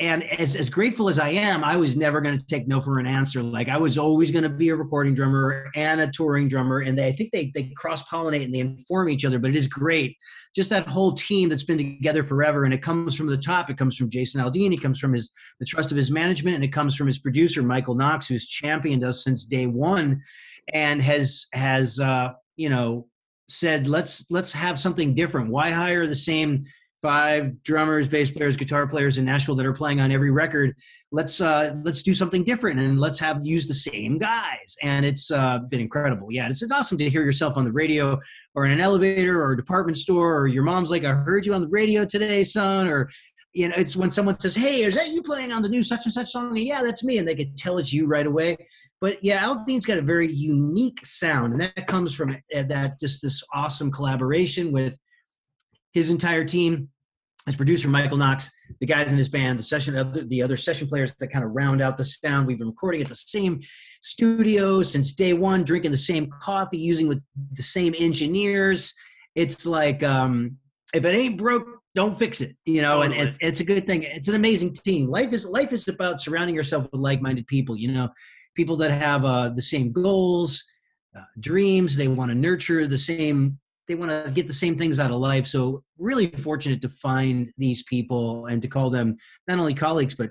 and 0.00 0.24
as, 0.40 0.56
as 0.56 0.68
grateful 0.68 1.08
as 1.08 1.20
I 1.20 1.28
am, 1.28 1.62
I 1.62 1.76
was 1.76 1.94
never 1.96 2.20
going 2.20 2.36
to 2.36 2.44
take 2.46 2.66
no 2.66 2.80
for 2.80 2.98
an 2.98 3.06
answer. 3.06 3.40
Like 3.40 3.68
I 3.68 3.76
was 3.76 3.96
always 3.96 4.32
going 4.32 4.42
to 4.42 4.48
be 4.48 4.70
a 4.70 4.74
recording 4.74 5.14
drummer 5.14 5.70
and 5.76 6.00
a 6.00 6.08
touring 6.08 6.48
drummer. 6.48 6.80
And 6.80 6.98
they, 6.98 7.06
I 7.06 7.12
think 7.12 7.30
they, 7.30 7.52
they 7.54 7.72
cross 7.76 8.02
pollinate 8.02 8.44
and 8.44 8.52
they 8.52 8.58
inform 8.58 9.08
each 9.08 9.24
other, 9.24 9.38
but 9.38 9.50
it 9.50 9.56
is 9.56 9.68
great. 9.68 10.16
Just 10.52 10.68
that 10.70 10.88
whole 10.88 11.12
team 11.12 11.48
that's 11.48 11.62
been 11.62 11.78
together 11.78 12.24
forever. 12.24 12.64
And 12.64 12.74
it 12.74 12.82
comes 12.82 13.14
from 13.14 13.28
the 13.28 13.38
top. 13.38 13.70
It 13.70 13.78
comes 13.78 13.96
from 13.96 14.10
Jason 14.10 14.40
Aldean. 14.40 14.74
It 14.74 14.82
comes 14.82 14.98
from 14.98 15.12
his, 15.12 15.30
the 15.60 15.66
trust 15.66 15.92
of 15.92 15.96
his 15.96 16.10
management. 16.10 16.56
And 16.56 16.64
it 16.64 16.72
comes 16.72 16.96
from 16.96 17.06
his 17.06 17.20
producer, 17.20 17.62
Michael 17.62 17.94
Knox, 17.94 18.26
who's 18.26 18.48
championed 18.48 19.04
us 19.04 19.22
since 19.22 19.44
day 19.44 19.68
one 19.68 20.20
and 20.72 21.00
has, 21.02 21.46
has, 21.52 22.00
uh, 22.00 22.32
you 22.56 22.68
know, 22.68 23.06
said, 23.48 23.86
let's, 23.86 24.24
let's 24.28 24.52
have 24.52 24.76
something 24.76 25.14
different. 25.14 25.50
Why 25.50 25.70
hire 25.70 26.08
the 26.08 26.16
same 26.16 26.64
five 27.04 27.62
drummers, 27.64 28.08
bass 28.08 28.30
players, 28.30 28.56
guitar 28.56 28.86
players 28.86 29.18
in 29.18 29.26
Nashville 29.26 29.54
that 29.54 29.66
are 29.66 29.74
playing 29.74 30.00
on 30.00 30.10
every 30.10 30.30
record. 30.30 30.74
Let's 31.12 31.38
uh, 31.38 31.76
let's 31.84 32.02
do 32.02 32.14
something 32.14 32.42
different 32.42 32.80
and 32.80 32.98
let's 32.98 33.18
have 33.18 33.44
use 33.44 33.68
the 33.68 33.74
same 33.74 34.16
guys. 34.16 34.74
And 34.82 35.04
it's 35.04 35.30
uh, 35.30 35.58
been 35.68 35.80
incredible. 35.80 36.28
Yeah, 36.30 36.48
it's, 36.48 36.62
it's 36.62 36.72
awesome 36.72 36.96
to 36.96 37.10
hear 37.10 37.22
yourself 37.22 37.58
on 37.58 37.64
the 37.66 37.72
radio 37.72 38.18
or 38.54 38.64
in 38.64 38.72
an 38.72 38.80
elevator 38.80 39.42
or 39.42 39.52
a 39.52 39.56
department 39.56 39.98
store 39.98 40.34
or 40.34 40.46
your 40.46 40.62
mom's 40.62 40.90
like, 40.90 41.04
"I 41.04 41.12
heard 41.12 41.44
you 41.44 41.52
on 41.52 41.60
the 41.60 41.68
radio 41.68 42.06
today, 42.06 42.42
son," 42.42 42.88
or 42.88 43.10
you 43.52 43.68
know, 43.68 43.74
it's 43.76 43.96
when 43.96 44.08
someone 44.08 44.38
says, 44.38 44.54
"Hey, 44.54 44.84
is 44.84 44.94
that 44.94 45.10
you 45.10 45.22
playing 45.22 45.52
on 45.52 45.60
the 45.60 45.68
new 45.68 45.82
such 45.82 46.06
and 46.06 46.12
such 46.12 46.30
song?" 46.30 46.56
And, 46.56 46.66
yeah, 46.66 46.80
that's 46.82 47.04
me, 47.04 47.18
and 47.18 47.28
they 47.28 47.34
could 47.34 47.54
tell 47.58 47.76
it's 47.76 47.92
you 47.92 48.06
right 48.06 48.26
away. 48.26 48.56
But 49.02 49.22
yeah, 49.22 49.46
Aldean's 49.46 49.84
got 49.84 49.98
a 49.98 50.02
very 50.02 50.32
unique 50.32 51.04
sound, 51.04 51.52
and 51.52 51.60
that 51.60 51.86
comes 51.86 52.14
from 52.14 52.30
uh, 52.30 52.62
that 52.62 52.98
just 52.98 53.20
this 53.20 53.42
awesome 53.52 53.92
collaboration 53.92 54.72
with 54.72 54.96
his 55.92 56.08
entire 56.08 56.46
team 56.46 56.88
his 57.46 57.56
producer 57.56 57.88
Michael 57.88 58.16
Knox, 58.16 58.50
the 58.80 58.86
guys 58.86 59.12
in 59.12 59.18
his 59.18 59.28
band, 59.28 59.58
the 59.58 59.62
session, 59.62 59.94
the 60.28 60.42
other 60.42 60.56
session 60.56 60.88
players 60.88 61.14
that 61.16 61.28
kind 61.28 61.44
of 61.44 61.50
round 61.52 61.82
out 61.82 61.96
the 61.96 62.04
sound. 62.04 62.46
We've 62.46 62.58
been 62.58 62.68
recording 62.68 63.02
at 63.02 63.08
the 63.08 63.14
same 63.14 63.60
studio 64.00 64.82
since 64.82 65.12
day 65.12 65.34
one, 65.34 65.62
drinking 65.62 65.90
the 65.90 65.98
same 65.98 66.30
coffee, 66.40 66.78
using 66.78 67.06
with 67.06 67.22
the 67.52 67.62
same 67.62 67.94
engineers. 67.98 68.94
It's 69.34 69.66
like 69.66 70.02
um, 70.02 70.56
if 70.94 71.04
it 71.04 71.14
ain't 71.14 71.36
broke, 71.36 71.66
don't 71.94 72.18
fix 72.18 72.40
it. 72.40 72.56
You 72.64 72.80
know, 72.80 73.02
totally. 73.02 73.18
and 73.18 73.28
it's 73.28 73.38
it's 73.40 73.60
a 73.60 73.64
good 73.64 73.86
thing. 73.86 74.04
It's 74.04 74.28
an 74.28 74.36
amazing 74.36 74.72
team. 74.72 75.10
Life 75.10 75.32
is 75.32 75.44
life 75.44 75.72
is 75.72 75.86
about 75.88 76.22
surrounding 76.22 76.54
yourself 76.54 76.88
with 76.92 77.00
like-minded 77.00 77.46
people. 77.46 77.76
You 77.76 77.92
know, 77.92 78.08
people 78.54 78.76
that 78.76 78.90
have 78.90 79.24
uh, 79.24 79.50
the 79.50 79.62
same 79.62 79.92
goals, 79.92 80.64
uh, 81.16 81.24
dreams. 81.40 81.94
They 81.94 82.08
want 82.08 82.30
to 82.30 82.34
nurture 82.34 82.86
the 82.86 82.98
same 82.98 83.58
they 83.86 83.94
want 83.94 84.10
to 84.10 84.30
get 84.32 84.46
the 84.46 84.52
same 84.52 84.76
things 84.76 84.98
out 84.98 85.10
of 85.10 85.18
life. 85.18 85.46
So 85.46 85.82
really 85.98 86.28
fortunate 86.28 86.80
to 86.82 86.88
find 86.88 87.50
these 87.58 87.82
people 87.82 88.46
and 88.46 88.62
to 88.62 88.68
call 88.68 88.90
them 88.90 89.16
not 89.46 89.58
only 89.58 89.74
colleagues 89.74 90.14
but 90.14 90.30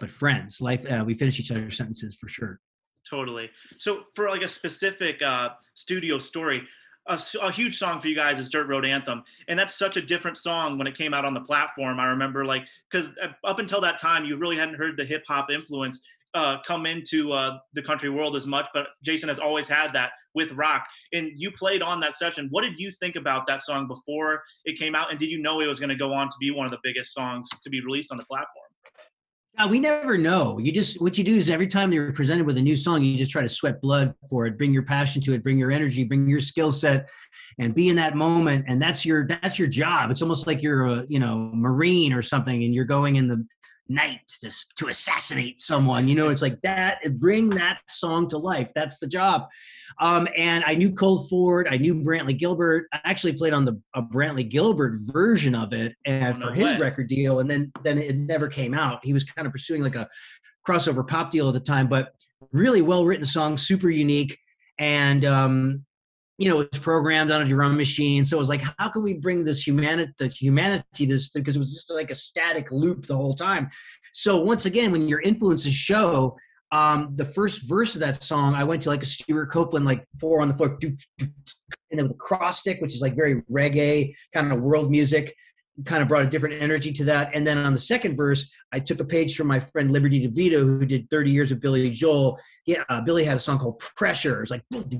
but 0.00 0.10
friends. 0.10 0.60
Life 0.60 0.86
uh, 0.90 1.04
we 1.04 1.14
finish 1.14 1.40
each 1.40 1.50
other's 1.50 1.76
sentences 1.76 2.14
for 2.14 2.28
sure. 2.28 2.60
Totally. 3.08 3.50
So 3.78 4.04
for 4.14 4.28
like 4.28 4.42
a 4.42 4.48
specific 4.48 5.20
uh, 5.22 5.50
studio 5.74 6.18
story, 6.18 6.62
a, 7.08 7.18
a, 7.40 7.50
huge 7.50 7.78
song 7.78 8.00
for 8.00 8.08
you 8.08 8.14
guys 8.14 8.38
is 8.38 8.50
Dirt 8.50 8.68
Road 8.68 8.84
Anthem, 8.84 9.24
and 9.48 9.58
that's 9.58 9.74
such 9.74 9.96
a 9.96 10.02
different 10.02 10.36
song 10.36 10.76
when 10.76 10.86
it 10.86 10.94
came 10.94 11.14
out 11.14 11.24
on 11.24 11.32
the 11.32 11.40
platform. 11.40 11.98
I 11.98 12.06
remember 12.06 12.44
like 12.44 12.64
because 12.90 13.10
uh, 13.22 13.28
up 13.44 13.58
until 13.58 13.80
that 13.80 13.98
time 13.98 14.24
you 14.24 14.36
really 14.36 14.56
hadn't 14.56 14.74
heard 14.74 14.96
the 14.96 15.04
hip 15.04 15.24
hop 15.26 15.50
influence 15.50 16.02
uh, 16.34 16.56
come 16.66 16.86
into 16.86 17.32
uh, 17.32 17.58
the 17.74 17.82
country 17.82 18.10
world 18.10 18.36
as 18.36 18.46
much, 18.46 18.66
but 18.74 18.88
Jason 19.02 19.28
has 19.28 19.38
always 19.38 19.68
had 19.68 19.92
that 19.92 20.10
with 20.34 20.52
rock. 20.52 20.86
And 21.12 21.30
you 21.36 21.50
played 21.50 21.82
on 21.82 22.00
that 22.00 22.14
session. 22.14 22.48
What 22.50 22.62
did 22.62 22.78
you 22.78 22.90
think 22.90 23.16
about 23.16 23.46
that 23.46 23.62
song 23.62 23.88
before 23.88 24.42
it 24.64 24.78
came 24.78 24.94
out? 24.94 25.10
And 25.10 25.18
did 25.18 25.30
you 25.30 25.40
know 25.40 25.60
it 25.60 25.66
was 25.66 25.80
going 25.80 25.90
to 25.90 25.96
go 25.96 26.12
on 26.12 26.28
to 26.28 26.36
be 26.38 26.50
one 26.50 26.66
of 26.66 26.70
the 26.70 26.78
biggest 26.82 27.14
songs 27.14 27.48
to 27.62 27.70
be 27.70 27.80
released 27.80 28.10
on 28.10 28.18
the 28.18 28.24
platform? 28.24 28.64
Uh, 29.58 29.66
we 29.66 29.80
never 29.80 30.16
know. 30.16 30.58
You 30.58 30.70
just 30.70 31.00
what 31.00 31.18
you 31.18 31.24
do 31.24 31.36
is 31.36 31.50
every 31.50 31.66
time 31.66 31.92
you're 31.92 32.12
presented 32.12 32.46
with 32.46 32.58
a 32.58 32.62
new 32.62 32.76
song, 32.76 33.02
you 33.02 33.18
just 33.18 33.32
try 33.32 33.42
to 33.42 33.48
sweat 33.48 33.80
blood 33.80 34.14
for 34.30 34.46
it, 34.46 34.56
bring 34.56 34.72
your 34.72 34.84
passion 34.84 35.20
to 35.22 35.32
it, 35.34 35.42
bring 35.42 35.58
your 35.58 35.72
energy, 35.72 36.04
bring 36.04 36.28
your 36.28 36.38
skill 36.38 36.70
set, 36.70 37.08
and 37.58 37.74
be 37.74 37.88
in 37.88 37.96
that 37.96 38.14
moment. 38.14 38.66
And 38.68 38.80
that's 38.80 39.04
your 39.04 39.26
that's 39.26 39.58
your 39.58 39.66
job. 39.66 40.12
It's 40.12 40.22
almost 40.22 40.46
like 40.46 40.62
you're 40.62 40.86
a 40.86 41.06
you 41.08 41.18
know 41.18 41.50
marine 41.52 42.12
or 42.12 42.22
something, 42.22 42.62
and 42.62 42.72
you're 42.72 42.84
going 42.84 43.16
in 43.16 43.26
the 43.26 43.44
night 43.88 44.20
to, 44.40 44.50
to 44.76 44.88
assassinate 44.88 45.60
someone 45.60 46.06
you 46.06 46.14
know 46.14 46.28
it's 46.28 46.42
like 46.42 46.60
that 46.62 47.00
bring 47.18 47.48
that 47.48 47.80
song 47.88 48.28
to 48.28 48.36
life 48.38 48.70
that's 48.74 48.98
the 48.98 49.06
job. 49.06 49.46
Um, 50.00 50.28
and 50.36 50.62
i 50.66 50.74
knew 50.74 50.92
Colt 50.92 51.28
Ford 51.30 51.66
i 51.70 51.76
knew 51.76 51.94
brantley 51.94 52.36
gilbert 52.36 52.86
i 52.92 53.00
actually 53.04 53.32
played 53.32 53.52
on 53.52 53.64
the 53.64 53.80
a 53.94 54.02
brantley 54.02 54.48
gilbert 54.48 54.98
version 55.00 55.54
of 55.54 55.72
it 55.72 55.94
and 56.04 56.36
oh, 56.36 56.48
for 56.48 56.52
his 56.52 56.78
record 56.78 57.08
deal 57.08 57.40
and 57.40 57.50
then 57.50 57.72
then 57.82 57.98
it 57.98 58.16
never 58.16 58.48
came 58.48 58.74
out. 58.74 59.00
He 59.04 59.12
was 59.12 59.24
kind 59.24 59.46
of 59.46 59.52
pursuing 59.52 59.82
like 59.82 59.94
a 59.94 60.08
crossover 60.66 61.06
pop 61.06 61.30
deal 61.30 61.48
at 61.48 61.54
the 61.54 61.60
time 61.60 61.88
but 61.88 62.12
really 62.52 62.82
well 62.82 63.04
written 63.04 63.24
song 63.24 63.56
super 63.56 63.88
unique 63.88 64.38
and 64.78 65.24
um, 65.24 65.84
you 66.38 66.48
know, 66.48 66.56
was 66.56 66.68
programmed 66.80 67.32
on 67.32 67.42
a 67.42 67.44
drum 67.44 67.76
machine. 67.76 68.24
So 68.24 68.36
it 68.36 68.40
was 68.40 68.48
like, 68.48 68.62
how 68.78 68.88
can 68.88 69.02
we 69.02 69.14
bring 69.14 69.44
this 69.44 69.66
humanity, 69.66 70.12
the 70.18 70.28
humanity, 70.28 71.04
this 71.04 71.30
because 71.30 71.56
it 71.56 71.58
was 71.58 71.74
just 71.74 71.92
like 71.92 72.10
a 72.12 72.14
static 72.14 72.70
loop 72.70 73.06
the 73.06 73.16
whole 73.16 73.34
time. 73.34 73.68
So 74.12 74.40
once 74.40 74.64
again, 74.64 74.92
when 74.92 75.08
your 75.08 75.20
influences 75.20 75.74
show, 75.74 76.36
um, 76.70 77.12
the 77.16 77.24
first 77.24 77.68
verse 77.68 77.94
of 77.94 78.00
that 78.02 78.22
song, 78.22 78.54
I 78.54 78.62
went 78.62 78.82
to 78.82 78.88
like 78.88 79.02
a 79.02 79.06
Stewart 79.06 79.52
Copeland, 79.52 79.84
like 79.84 80.04
four 80.20 80.40
on 80.40 80.48
the 80.48 80.54
floor, 80.54 80.78
and 81.20 81.32
then 81.90 82.06
a 82.06 82.14
cross 82.14 82.60
stick, 82.60 82.80
which 82.80 82.94
is 82.94 83.00
like 83.00 83.16
very 83.16 83.42
reggae 83.50 84.14
kind 84.32 84.52
of 84.52 84.60
world 84.60 84.90
music 84.90 85.34
kind 85.84 86.02
of 86.02 86.08
brought 86.08 86.24
a 86.24 86.28
different 86.28 86.60
energy 86.62 86.92
to 86.92 87.04
that. 87.04 87.30
And 87.34 87.46
then 87.46 87.58
on 87.58 87.72
the 87.72 87.78
second 87.78 88.16
verse, 88.16 88.50
I 88.72 88.80
took 88.80 89.00
a 89.00 89.04
page 89.04 89.36
from 89.36 89.46
my 89.46 89.60
friend 89.60 89.90
Liberty 89.90 90.26
DeVito, 90.26 90.60
who 90.60 90.84
did 90.84 91.08
30 91.10 91.30
years 91.30 91.52
of 91.52 91.60
Billy 91.60 91.90
Joel. 91.90 92.38
Yeah, 92.66 92.82
uh, 92.88 93.00
Billy 93.00 93.24
had 93.24 93.36
a 93.36 93.40
song 93.40 93.58
called 93.58 93.78
Pressure. 93.78 94.42
It's 94.42 94.50
like 94.50 94.62
with 94.72 94.90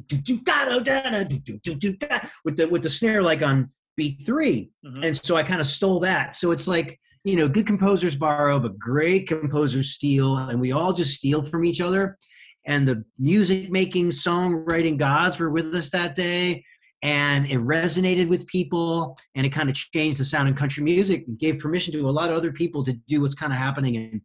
the 2.57 2.69
with 2.69 2.83
the 2.83 2.91
snare 2.91 3.23
like 3.23 3.43
on 3.43 3.71
beat 3.97 4.25
3 4.25 4.71
mm-hmm. 4.87 5.03
and 5.03 5.17
so 5.17 5.35
I 5.35 5.43
kind 5.43 5.61
of 5.61 5.67
stole 5.67 5.99
that. 6.01 6.37
So 6.37 6.53
it's 6.53 6.69
like 6.69 7.01
you 7.25 7.37
know, 7.37 7.49
good 7.49 7.67
composers 7.67 8.17
borrow, 8.17 8.59
but 8.59 8.79
great 8.79 9.27
composers 9.29 9.91
steal, 9.91 10.37
and 10.37 10.61
we 10.61 10.73
all 10.73 10.93
just 10.93 11.15
steal 11.15 11.43
from 11.43 11.65
each 11.65 11.81
other. 11.81 12.17
And 12.65 12.87
the 12.87 13.05
music 13.19 13.71
making, 13.71 14.11
songwriting 14.11 14.99
gods 14.99 15.39
were 15.39 15.51
with 15.51 15.75
us 15.75 15.91
that 15.91 16.15
day 16.15 16.65
and 17.03 17.47
it 17.47 17.59
resonated 17.59 18.29
with 18.29 18.47
people 18.47 19.17
and 19.35 19.47
it 19.47 19.51
kind 19.51 19.69
of 19.69 19.75
changed 19.75 20.19
the 20.19 20.25
sound 20.25 20.49
in 20.49 20.55
country 20.55 20.83
music 20.83 21.25
and 21.27 21.39
gave 21.39 21.59
permission 21.59 21.93
to 21.93 22.09
a 22.09 22.11
lot 22.11 22.31
of 22.31 22.37
other 22.37 22.53
people 22.53 22.83
to 22.85 22.93
do 23.09 23.21
what's 23.21 23.35
kind 23.35 23.53
of 23.53 23.59
happening 23.59 23.95
in 23.95 24.21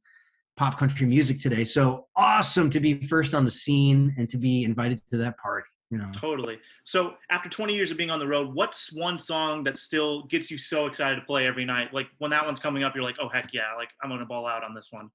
pop 0.56 0.78
country 0.78 1.08
music 1.08 1.40
today. 1.40 1.64
So 1.64 2.08
awesome 2.16 2.70
to 2.72 2.80
be 2.80 3.06
first 3.08 3.34
on 3.34 3.44
the 3.44 3.52
scene 3.52 4.14
and 4.18 4.30
to 4.30 4.38
be 4.38 4.64
invited 4.64 5.02
to 5.12 5.18
that 5.18 5.38
party 5.38 5.66
you 5.94 6.00
know? 6.00 6.10
Totally. 6.20 6.58
So 6.84 7.14
after 7.30 7.48
20 7.48 7.76
years 7.76 7.92
of 7.92 7.98
being 7.98 8.10
on 8.10 8.18
the 8.18 8.28
road 8.28 8.54
what's 8.54 8.92
one 8.92 9.18
song 9.18 9.64
that 9.64 9.78
still 9.78 10.24
gets 10.24 10.50
you 10.50 10.58
so 10.58 10.88
excited 10.88 11.16
to 11.18 11.22
play 11.22 11.46
every 11.46 11.66
night? 11.66 11.94
Like 11.94 12.08
when 12.18 12.32
that 12.32 12.44
one's 12.44 12.60
coming 12.60 12.84
up 12.84 12.96
you're 12.96 13.04
like 13.04 13.18
oh 13.22 13.30
heck 13.30 13.50
yeah 13.54 13.76
like 13.78 13.90
i'm 14.02 14.10
gonna 14.10 14.26
ball 14.26 14.48
out 14.48 14.64
on 14.64 14.74
this 14.74 14.88
one 14.90 15.10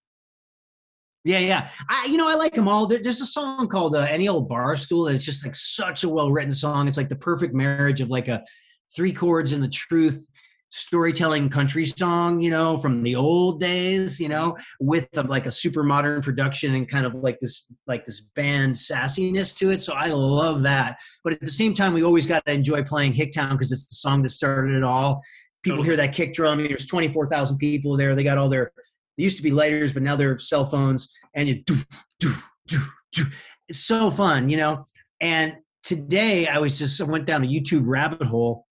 yeah, 1.29 1.41
yeah. 1.41 1.69
I, 1.91 2.07
you 2.07 2.17
know, 2.17 2.27
I 2.27 2.35
like 2.37 2.55
them 2.55 2.69
all. 2.69 2.87
there's 2.87 3.21
a 3.21 3.27
song 3.27 3.69
called 3.69 3.95
uh, 3.95 4.01
"Any 4.01 4.29
Old 4.29 4.49
Bar 4.49 4.77
Stool." 4.79 5.09
It's 5.09 5.25
just 5.25 5.45
like 5.45 5.55
such 5.55 6.03
a 6.03 6.09
well 6.09 6.31
written 6.31 6.51
song. 6.51 6.89
It's 6.89 6.97
like 6.97 7.11
the 7.11 7.17
perfect 7.17 7.53
marriage 7.55 8.01
of 8.01 8.09
like 8.09 8.29
a 8.29 8.43
three 8.97 9.13
chords 9.13 9.53
and 9.53 9.63
the 9.63 9.69
truth 9.69 10.27
storytelling 10.71 11.51
country 11.51 11.85
song, 11.85 12.41
you 12.41 12.51
know, 12.51 12.79
from 12.79 13.03
the 13.03 13.15
old 13.15 13.61
days, 13.61 14.19
you 14.19 14.29
know, 14.29 14.57
with 14.81 15.07
a, 15.19 15.23
like 15.23 15.45
a 15.45 15.53
super 15.53 15.83
modern 15.83 16.23
production 16.23 16.75
and 16.75 16.89
kind 16.89 17.05
of 17.05 17.15
like 17.15 17.39
this 17.41 17.67
like 17.87 18.07
this 18.07 18.23
band 18.35 18.75
sassiness 18.75 19.55
to 19.57 19.71
it. 19.71 19.83
So 19.83 19.93
I 19.93 20.07
love 20.07 20.63
that. 20.63 20.97
But 21.25 21.35
at 21.35 21.41
the 21.41 21.47
same 21.51 21.75
time, 21.75 21.93
we 21.93 22.05
always 22.05 22.25
got 22.25 22.45
to 22.47 22.53
enjoy 22.53 22.85
playing 22.85 23.13
Hicktown 23.13 23.53
because 23.53 23.71
it's 23.71 23.87
the 23.87 23.97
song 23.97 24.23
that 24.23 24.31
started 24.31 24.75
it 24.75 24.83
all. 24.83 25.23
People 25.63 25.83
hear 25.83 25.97
that 25.97 26.15
kick 26.15 26.33
drum. 26.33 26.59
There's 26.59 26.87
24,000 26.87 27.59
people 27.59 27.99
there. 27.99 28.15
They 28.15 28.25
got 28.25 28.39
all 28.39 28.49
their 28.49 28.73
they 29.19 29.25
used 29.25 29.37
to 29.37 29.43
be 29.43 29.51
lighters, 29.51 29.93
but 29.93 30.03
now 30.03 30.15
they're 30.15 30.39
cell 30.39 30.65
phones, 30.65 31.11
and 31.35 31.49
you 31.49 31.63
do 31.65 31.75
do 32.21 32.33
do 32.69 32.79
do. 33.13 33.25
It's 33.69 33.81
so 33.81 34.11
fun, 34.11 34.49
you 34.49 34.57
know. 34.57 34.85
And 35.21 35.57
today 35.83 36.47
I 36.47 36.59
was 36.59 36.79
just 36.79 37.01
I 37.01 37.05
went 37.05 37.27
down 37.27 37.45
a 37.45 37.47
YouTube 37.47 37.83
rabbit 37.85 38.23
hole, 38.23 38.67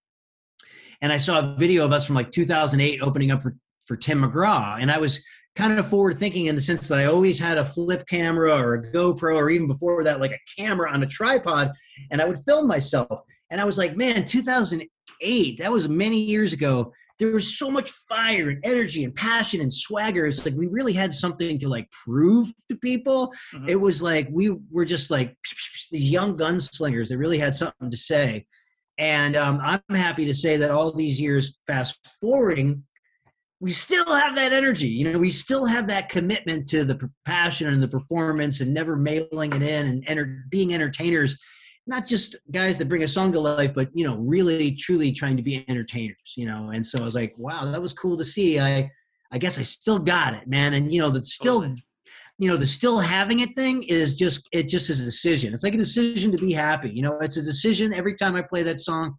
and 1.02 1.12
I 1.12 1.18
saw 1.18 1.40
a 1.40 1.56
video 1.60 1.84
of 1.84 1.92
us 1.92 2.08
from 2.08 2.16
like 2.16 2.32
2008 2.32 3.02
opening 3.02 3.32
up 3.32 3.44
for 3.44 3.56
for 3.86 3.98
Tim 3.98 4.22
McGraw, 4.22 4.82
and 4.82 4.90
I 4.90 4.98
was 4.98 5.20
kind 5.58 5.78
of 5.78 5.90
forward 5.90 6.18
thinking 6.18 6.46
in 6.46 6.56
the 6.56 6.62
sense 6.62 6.88
that 6.88 7.00
I 7.00 7.06
always 7.06 7.40
had 7.40 7.58
a 7.58 7.66
flip 7.66 8.08
camera 8.08 8.56
or 8.58 8.76
a 8.76 8.92
GoPro 8.94 9.36
or 9.36 9.50
even 9.50 9.68
before 9.68 10.04
that 10.04 10.20
like 10.20 10.32
a 10.32 10.62
camera 10.62 10.92
on 10.92 11.02
a 11.02 11.08
tripod 11.08 11.72
and 12.12 12.22
I 12.22 12.26
would 12.26 12.38
film 12.46 12.68
myself 12.68 13.24
and 13.50 13.60
I 13.60 13.64
was 13.64 13.76
like 13.76 13.98
man 13.98 14.24
2008 14.24 15.58
that 15.58 15.72
was 15.72 15.90
many 15.90 16.20
years 16.20 16.54
ago 16.54 16.94
there 17.20 17.32
was 17.32 17.58
so 17.58 17.72
much 17.72 17.90
fire 17.92 18.50
and 18.50 18.64
energy 18.64 19.04
and 19.04 19.16
passion 19.16 19.62
and 19.62 19.74
swagger. 19.74 20.26
It's 20.26 20.46
like 20.46 20.56
we 20.56 20.68
really 20.68 20.94
had 20.94 21.12
something 21.12 21.58
to 21.60 21.68
like 21.68 21.90
prove 21.92 22.52
to 22.70 22.78
people. 22.78 23.34
Mm-hmm. 23.54 23.70
It 23.70 23.80
was 23.80 24.02
like 24.02 24.28
we 24.32 24.56
were 24.72 24.86
just 24.86 25.10
like 25.10 25.36
these 25.92 26.12
young 26.12 26.38
gunslingers 26.38 27.10
that 27.10 27.18
really 27.18 27.40
had 27.40 27.56
something 27.56 27.90
to 27.90 27.98
say. 27.98 28.46
And 29.00 29.36
um, 29.36 29.60
I'm 29.62 29.96
happy 29.96 30.26
to 30.26 30.34
say 30.34 30.58
that 30.58 30.72
all 30.72 30.92
these 30.92 31.20
years, 31.22 31.60
fast 31.68 32.00
forwarding, 32.20 32.84
we 33.60 33.72
still 33.72 34.06
have 34.06 34.36
that 34.36 34.54
energy. 34.54 34.88
You 34.88 35.12
know, 35.12 35.20
we 35.20 35.30
still 35.30 35.66
have 35.66 35.88
that 35.88 36.10
commitment 36.10 36.68
to 36.70 36.84
the 36.84 37.10
passion 37.26 37.72
and 37.72 37.82
the 37.82 37.88
performance 37.88 38.62
and 38.62 38.74
never 38.74 38.96
mailing 38.96 39.54
it 39.54 39.64
in 39.64 39.88
and 39.88 40.04
enter, 40.08 40.44
being 40.50 40.74
entertainers, 40.74 41.40
not 41.88 42.06
just 42.06 42.36
guys 42.52 42.78
that 42.78 42.90
bring 42.90 43.04
a 43.04 43.08
song 43.08 43.32
to 43.32 43.40
life, 43.40 43.74
but, 43.74 43.90
you 43.94 44.06
know, 44.06 44.18
really 44.18 44.74
truly 44.74 45.12
trying 45.12 45.38
to 45.38 45.44
be 45.44 45.66
entertainers, 45.68 46.34
you 46.36 46.46
know? 46.46 46.72
And 46.74 46.86
so 46.86 47.00
I 47.00 47.04
was 47.04 47.16
like, 47.16 47.34
wow, 47.38 47.66
that 47.72 47.82
was 47.82 47.94
cool 47.94 48.18
to 48.18 48.26
see. 48.26 48.60
I, 48.60 48.92
I 49.32 49.38
guess 49.38 49.58
I 49.58 49.64
still 49.64 50.00
got 50.00 50.34
it, 50.34 50.48
man. 50.48 50.74
And, 50.74 50.92
you 50.92 51.00
know, 51.00 51.10
that 51.12 51.26
still, 51.26 51.64
you 52.38 52.50
know, 52.50 52.58
the 52.58 52.68
still 52.68 53.00
having 53.00 53.40
it 53.40 53.56
thing 53.56 53.84
is 53.84 54.18
just, 54.18 54.48
it 54.52 54.68
just 54.68 54.90
is 54.90 55.02
a 55.02 55.06
decision. 55.06 55.54
It's 55.54 55.64
like 55.64 55.74
a 55.74 55.78
decision 55.78 56.32
to 56.32 56.38
be 56.38 56.54
happy. 56.54 56.90
You 56.90 57.02
know, 57.02 57.18
it's 57.20 57.38
a 57.38 57.44
decision 57.44 57.94
every 57.94 58.16
time 58.16 58.36
I 58.36 58.42
play 58.42 58.64
that 58.64 58.80
song, 58.80 59.16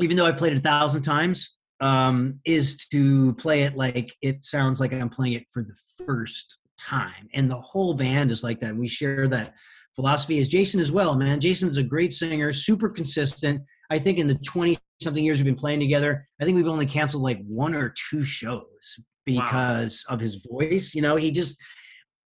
even 0.00 0.16
though 0.16 0.26
I've 0.26 0.36
played 0.36 0.52
it 0.52 0.58
a 0.58 0.62
thousand 0.62 1.02
times 1.02 1.56
um, 1.80 2.40
is 2.44 2.86
to 2.88 3.34
play 3.34 3.62
it 3.62 3.76
like 3.76 4.14
it 4.22 4.44
sounds 4.44 4.80
like 4.80 4.92
I'm 4.92 5.08
playing 5.08 5.34
it 5.34 5.46
for 5.50 5.62
the 5.62 5.76
first 6.04 6.58
time. 6.78 7.28
And 7.34 7.48
the 7.48 7.60
whole 7.60 7.94
band 7.94 8.30
is 8.30 8.42
like 8.42 8.60
that. 8.60 8.76
We 8.76 8.88
share 8.88 9.28
that 9.28 9.54
philosophy 10.00 10.38
is 10.38 10.48
Jason 10.48 10.80
as 10.80 10.90
well, 10.90 11.14
man. 11.14 11.38
Jason's 11.40 11.76
a 11.76 11.82
great 11.82 12.10
singer, 12.10 12.54
super 12.54 12.88
consistent. 12.88 13.60
I 13.90 13.98
think 13.98 14.16
in 14.16 14.26
the 14.26 14.34
20 14.36 14.78
something 15.02 15.22
years 15.22 15.36
we've 15.36 15.44
been 15.44 15.54
playing 15.54 15.80
together, 15.80 16.26
I 16.40 16.44
think 16.46 16.56
we've 16.56 16.66
only 16.66 16.86
canceled 16.86 17.22
like 17.22 17.38
one 17.46 17.74
or 17.74 17.92
two 18.08 18.22
shows 18.22 18.96
because 19.26 20.02
wow. 20.08 20.14
of 20.14 20.20
his 20.20 20.46
voice. 20.50 20.94
You 20.94 21.02
know, 21.02 21.16
he 21.16 21.30
just 21.30 21.58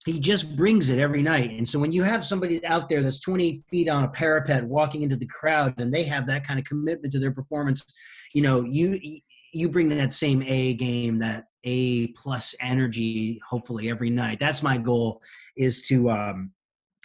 he 0.06 0.20
just 0.20 0.54
brings 0.54 0.88
it 0.88 1.00
every 1.00 1.20
night. 1.20 1.50
And 1.50 1.66
so 1.66 1.80
when 1.80 1.90
you 1.90 2.04
have 2.04 2.24
somebody 2.24 2.64
out 2.64 2.88
there 2.88 3.02
that's 3.02 3.18
20 3.18 3.60
feet 3.68 3.88
on 3.88 4.04
a 4.04 4.08
parapet 4.08 4.62
walking 4.62 5.02
into 5.02 5.16
the 5.16 5.26
crowd 5.26 5.74
and 5.78 5.92
they 5.92 6.04
have 6.04 6.28
that 6.28 6.46
kind 6.46 6.60
of 6.60 6.66
commitment 6.66 7.12
to 7.14 7.18
their 7.18 7.32
performance, 7.32 7.82
you 8.34 8.42
know, 8.42 8.64
you 8.64 9.00
you 9.52 9.68
bring 9.68 9.88
that 9.88 10.12
same 10.12 10.44
A 10.44 10.74
game, 10.74 11.18
that 11.18 11.46
A 11.64 12.08
plus 12.08 12.54
energy, 12.60 13.40
hopefully 13.48 13.90
every 13.90 14.10
night. 14.10 14.38
That's 14.38 14.62
my 14.62 14.78
goal 14.78 15.20
is 15.56 15.82
to 15.88 16.10
um, 16.10 16.52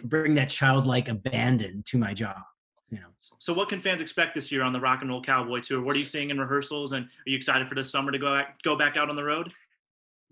bring 0.04 0.34
that 0.34 0.48
childlike 0.48 1.08
abandon 1.08 1.82
to 1.86 1.98
my 1.98 2.14
job. 2.14 2.38
You 2.90 3.00
know. 3.00 3.06
So, 3.38 3.52
what 3.52 3.68
can 3.68 3.80
fans 3.80 4.02
expect 4.02 4.34
this 4.34 4.50
year 4.50 4.62
on 4.62 4.72
the 4.72 4.80
Rock 4.80 5.00
and 5.02 5.10
Roll 5.10 5.22
Cowboy 5.22 5.60
tour? 5.60 5.80
What 5.80 5.94
are 5.94 5.98
you 5.98 6.04
seeing 6.04 6.30
in 6.30 6.38
rehearsals, 6.38 6.92
and 6.92 7.04
are 7.04 7.30
you 7.30 7.36
excited 7.36 7.68
for 7.68 7.74
this 7.74 7.90
summer 7.90 8.10
to 8.10 8.18
go 8.18 8.34
back, 8.34 8.62
go 8.62 8.76
back 8.76 8.96
out 8.96 9.08
on 9.08 9.16
the 9.16 9.24
road? 9.24 9.52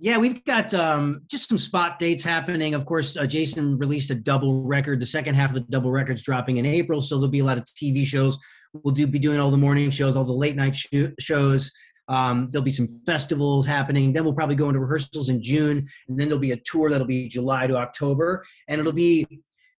Yeah, 0.00 0.16
we've 0.16 0.44
got 0.44 0.72
um, 0.75 1.22
just 1.26 1.48
some 1.48 1.58
spot 1.58 1.98
dates 1.98 2.22
happening. 2.22 2.75
Of 2.75 2.87
course, 2.87 3.16
uh, 3.16 3.26
Jason 3.26 3.76
released 3.78 4.10
a 4.10 4.14
double 4.14 4.62
record. 4.62 5.00
The 5.00 5.06
second 5.06 5.34
half 5.34 5.50
of 5.50 5.54
the 5.54 5.60
double 5.62 5.90
record's 5.90 6.22
dropping 6.22 6.58
in 6.58 6.66
April, 6.66 7.00
so 7.00 7.16
there'll 7.16 7.28
be 7.28 7.40
a 7.40 7.44
lot 7.44 7.58
of 7.58 7.64
TV 7.64 8.06
shows. 8.06 8.38
We'll 8.72 8.94
do 8.94 9.08
be 9.08 9.18
doing 9.18 9.40
all 9.40 9.50
the 9.50 9.56
morning 9.56 9.90
shows, 9.90 10.16
all 10.16 10.25
the 10.25 10.32
late 10.32 10.54
night 10.54 10.76
sh- 10.76 10.94
shows. 11.18 11.72
Um, 12.06 12.48
there'll 12.50 12.64
be 12.64 12.70
some 12.70 13.00
festivals 13.06 13.66
happening. 13.66 14.12
Then 14.12 14.25
we'll 14.25 14.34
probably 14.34 14.54
go 14.54 14.68
into 14.68 14.80
rehearsals 14.80 15.30
in 15.30 15.42
June, 15.42 15.88
and 16.08 16.18
then 16.18 16.28
there'll 16.28 16.38
be 16.38 16.52
a 16.52 16.60
tour 16.64 16.90
that'll 16.90 17.06
be 17.06 17.28
July 17.28 17.66
to 17.66 17.76
October, 17.76 18.44
and 18.68 18.80
it'll 18.80 18.92
be 18.92 19.26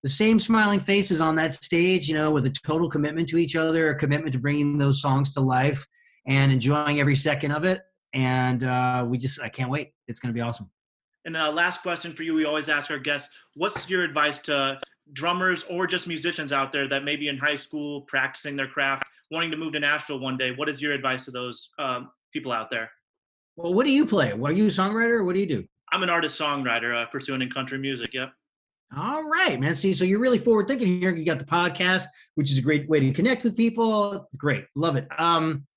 the 0.03 0.09
same 0.09 0.39
smiling 0.39 0.79
faces 0.79 1.21
on 1.21 1.35
that 1.35 1.53
stage. 1.53 2.07
You 2.07 2.15
know, 2.15 2.31
with 2.31 2.45
a 2.45 2.51
total 2.51 2.89
commitment 2.89 3.29
to 3.29 3.37
each 3.37 3.55
other, 3.55 3.89
a 3.89 3.95
commitment 3.95 4.33
to 4.33 4.39
bringing 4.39 4.77
those 4.77 5.01
songs 5.01 5.31
to 5.33 5.41
life, 5.41 5.85
and 6.27 6.51
enjoying 6.51 6.99
every 6.99 7.15
second 7.15 7.51
of 7.51 7.65
it 7.65 7.81
and 8.13 8.63
uh, 8.63 9.05
we 9.07 9.17
just 9.17 9.41
I 9.41 9.49
can't 9.49 9.69
wait. 9.69 9.93
It's 10.07 10.19
going 10.19 10.33
to 10.33 10.37
be 10.37 10.41
awesome. 10.41 10.69
And 11.25 11.35
uh, 11.35 11.51
last 11.51 11.81
question 11.81 12.13
for 12.13 12.23
you: 12.23 12.33
We 12.33 12.45
always 12.45 12.69
ask 12.69 12.89
our 12.91 12.99
guests, 12.99 13.29
what's 13.55 13.89
your 13.89 14.03
advice 14.03 14.39
to 14.39 14.79
drummers 15.13 15.63
or 15.69 15.87
just 15.87 16.07
musicians 16.07 16.51
out 16.51 16.71
there 16.71 16.87
that 16.87 17.03
may 17.03 17.15
be 17.15 17.27
in 17.27 17.37
high 17.37 17.55
school 17.55 18.01
practicing 18.01 18.55
their 18.55 18.67
craft, 18.67 19.03
wanting 19.31 19.51
to 19.51 19.57
move 19.57 19.73
to 19.73 19.79
Nashville 19.79 20.19
one 20.19 20.37
day? 20.37 20.51
What 20.51 20.69
is 20.69 20.81
your 20.81 20.93
advice 20.93 21.25
to 21.25 21.31
those 21.31 21.69
um, 21.77 22.11
people 22.33 22.51
out 22.51 22.69
there? 22.69 22.89
Well, 23.55 23.73
what 23.73 23.85
do 23.85 23.91
you 23.91 24.05
play? 24.05 24.31
Are 24.31 24.51
you 24.51 24.65
a 24.65 24.69
songwriter? 24.69 25.23
what 25.25 25.35
do 25.35 25.41
you 25.41 25.47
do? 25.47 25.65
I'm 25.91 26.03
an 26.03 26.09
artist 26.09 26.39
songwriter, 26.39 26.95
uh, 26.95 27.07
pursuing 27.07 27.41
in 27.41 27.49
country 27.51 27.77
music. 27.77 28.13
Yep. 28.13 28.31
All 28.95 29.23
right, 29.23 29.59
man. 29.59 29.75
See, 29.75 29.93
so 29.93 30.03
you're 30.03 30.19
really 30.19 30.39
forward 30.39 30.67
thinking 30.67 30.87
here. 30.87 31.15
You 31.15 31.23
got 31.23 31.37
the 31.37 31.45
podcast, 31.45 32.05
which 32.35 32.51
is 32.51 32.57
a 32.57 32.61
great 32.61 32.89
way 32.89 32.99
to 32.99 33.13
connect 33.13 33.43
with 33.43 33.55
people. 33.55 34.27
Great, 34.35 34.65
love 34.75 34.95
it. 34.95 35.07
Um, 35.17 35.67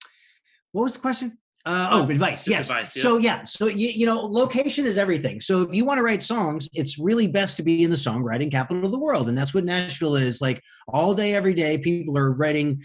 what 0.73 0.85
was 0.85 0.95
the 0.95 1.01
question? 1.01 1.37
Uh, 1.67 1.89
oh, 1.93 2.03
oh 2.03 2.11
advice. 2.11 2.49
Yes. 2.49 2.71
Advice, 2.71 2.97
yeah. 2.97 3.03
So 3.03 3.19
yeah. 3.19 3.43
So 3.45 3.67
you, 3.67 3.89
you 3.89 4.07
know, 4.07 4.21
location 4.21 4.87
is 4.87 4.97
everything. 4.97 5.41
So 5.41 5.61
if 5.61 5.75
you 5.75 5.85
want 5.85 5.99
to 5.99 6.03
write 6.03 6.23
songs, 6.23 6.69
it's 6.73 6.99
really 6.99 7.27
best 7.27 7.57
to 7.59 7.63
be 7.63 7.85
in 7.85 7.91
the 7.91 7.97
songwriting 7.97 8.51
capital 8.51 8.85
of 8.85 8.91
the 8.91 8.99
world, 8.99 9.29
and 9.29 9.37
that's 9.37 9.53
what 9.53 9.65
Nashville 9.65 10.17
is. 10.17 10.41
Like 10.41 10.63
all 10.89 11.15
day, 11.15 11.35
every 11.35 11.55
day, 11.55 11.77
people 11.79 12.17
are 12.17 12.33
writing, 12.33 12.81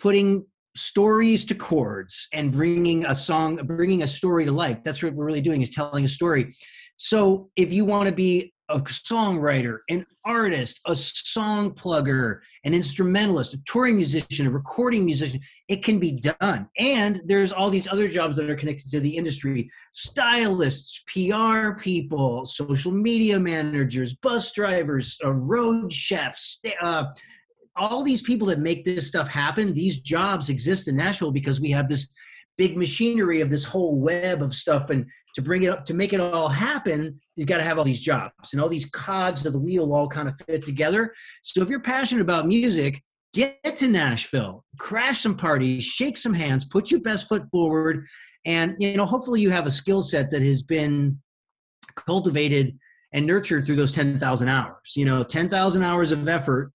putting 0.00 0.44
stories 0.74 1.44
to 1.44 1.54
chords, 1.54 2.26
and 2.32 2.50
bringing 2.50 3.06
a 3.06 3.14
song, 3.14 3.56
bringing 3.56 4.02
a 4.02 4.08
story 4.08 4.44
to 4.44 4.52
life. 4.52 4.78
That's 4.84 5.00
what 5.00 5.14
we're 5.14 5.26
really 5.26 5.40
doing 5.40 5.62
is 5.62 5.70
telling 5.70 6.04
a 6.04 6.08
story. 6.08 6.50
So 6.96 7.48
if 7.56 7.72
you 7.72 7.84
want 7.84 8.08
to 8.08 8.14
be 8.14 8.52
a 8.70 8.80
songwriter, 8.80 9.78
an 9.88 10.06
artist, 10.24 10.80
a 10.86 10.94
song 10.94 11.72
plugger, 11.72 12.40
an 12.64 12.72
instrumentalist, 12.72 13.54
a 13.54 13.58
touring 13.66 13.96
musician, 13.96 14.46
a 14.46 14.50
recording 14.50 15.04
musician. 15.04 15.40
It 15.68 15.84
can 15.84 15.98
be 15.98 16.12
done. 16.12 16.68
And 16.78 17.20
there's 17.26 17.52
all 17.52 17.70
these 17.70 17.88
other 17.88 18.08
jobs 18.08 18.36
that 18.36 18.48
are 18.48 18.56
connected 18.56 18.90
to 18.92 19.00
the 19.00 19.16
industry 19.16 19.70
stylists, 19.92 21.02
PR 21.12 21.80
people, 21.80 22.44
social 22.44 22.92
media 22.92 23.38
managers, 23.38 24.14
bus 24.14 24.52
drivers, 24.52 25.18
uh, 25.24 25.32
road 25.32 25.92
chefs. 25.92 26.60
Uh, 26.80 27.04
all 27.76 28.02
these 28.02 28.22
people 28.22 28.46
that 28.48 28.58
make 28.58 28.84
this 28.84 29.08
stuff 29.08 29.28
happen, 29.28 29.72
these 29.72 30.00
jobs 30.00 30.48
exist 30.48 30.88
in 30.88 30.96
Nashville 30.96 31.30
because 31.32 31.60
we 31.60 31.70
have 31.70 31.88
this 31.88 32.08
big 32.60 32.76
machinery 32.76 33.40
of 33.40 33.48
this 33.48 33.64
whole 33.64 33.96
web 33.98 34.42
of 34.42 34.54
stuff. 34.54 34.90
And 34.90 35.06
to 35.34 35.40
bring 35.40 35.62
it 35.62 35.68
up 35.68 35.86
to 35.86 35.94
make 35.94 36.12
it 36.12 36.20
all 36.20 36.48
happen 36.48 37.18
you've 37.34 37.48
got 37.48 37.56
to 37.56 37.64
have 37.64 37.78
all 37.78 37.84
these 37.84 38.02
jobs 38.02 38.52
and 38.52 38.60
all 38.60 38.68
these 38.68 38.84
cogs 38.90 39.46
of 39.46 39.54
the 39.54 39.58
wheel 39.58 39.94
all 39.94 40.06
kind 40.06 40.28
of 40.28 40.34
fit 40.46 40.66
together. 40.66 41.14
So 41.42 41.62
if 41.62 41.70
you're 41.70 41.80
passionate 41.80 42.20
about 42.20 42.46
music 42.46 43.02
get 43.32 43.76
to 43.76 43.86
nashville 43.86 44.64
crash 44.78 45.20
some 45.20 45.36
parties 45.36 45.84
shake 45.84 46.18
some 46.18 46.34
hands 46.34 46.64
put 46.64 46.90
your 46.90 47.00
best 47.00 47.28
foot 47.28 47.44
forward 47.52 48.04
and 48.44 48.74
you 48.80 48.96
know 48.96 49.06
hopefully 49.06 49.40
you 49.40 49.50
have 49.50 49.68
a 49.68 49.70
skill 49.70 50.02
set 50.02 50.32
that 50.32 50.42
has 50.42 50.64
been 50.64 51.16
cultivated 51.94 52.76
and 53.12 53.24
nurtured 53.24 53.64
through 53.64 53.76
those 53.76 53.92
10,000 53.92 54.48
hours 54.48 54.94
you 54.96 55.04
know 55.04 55.22
10,000 55.22 55.82
hours 55.84 56.10
of 56.10 56.28
effort 56.28 56.72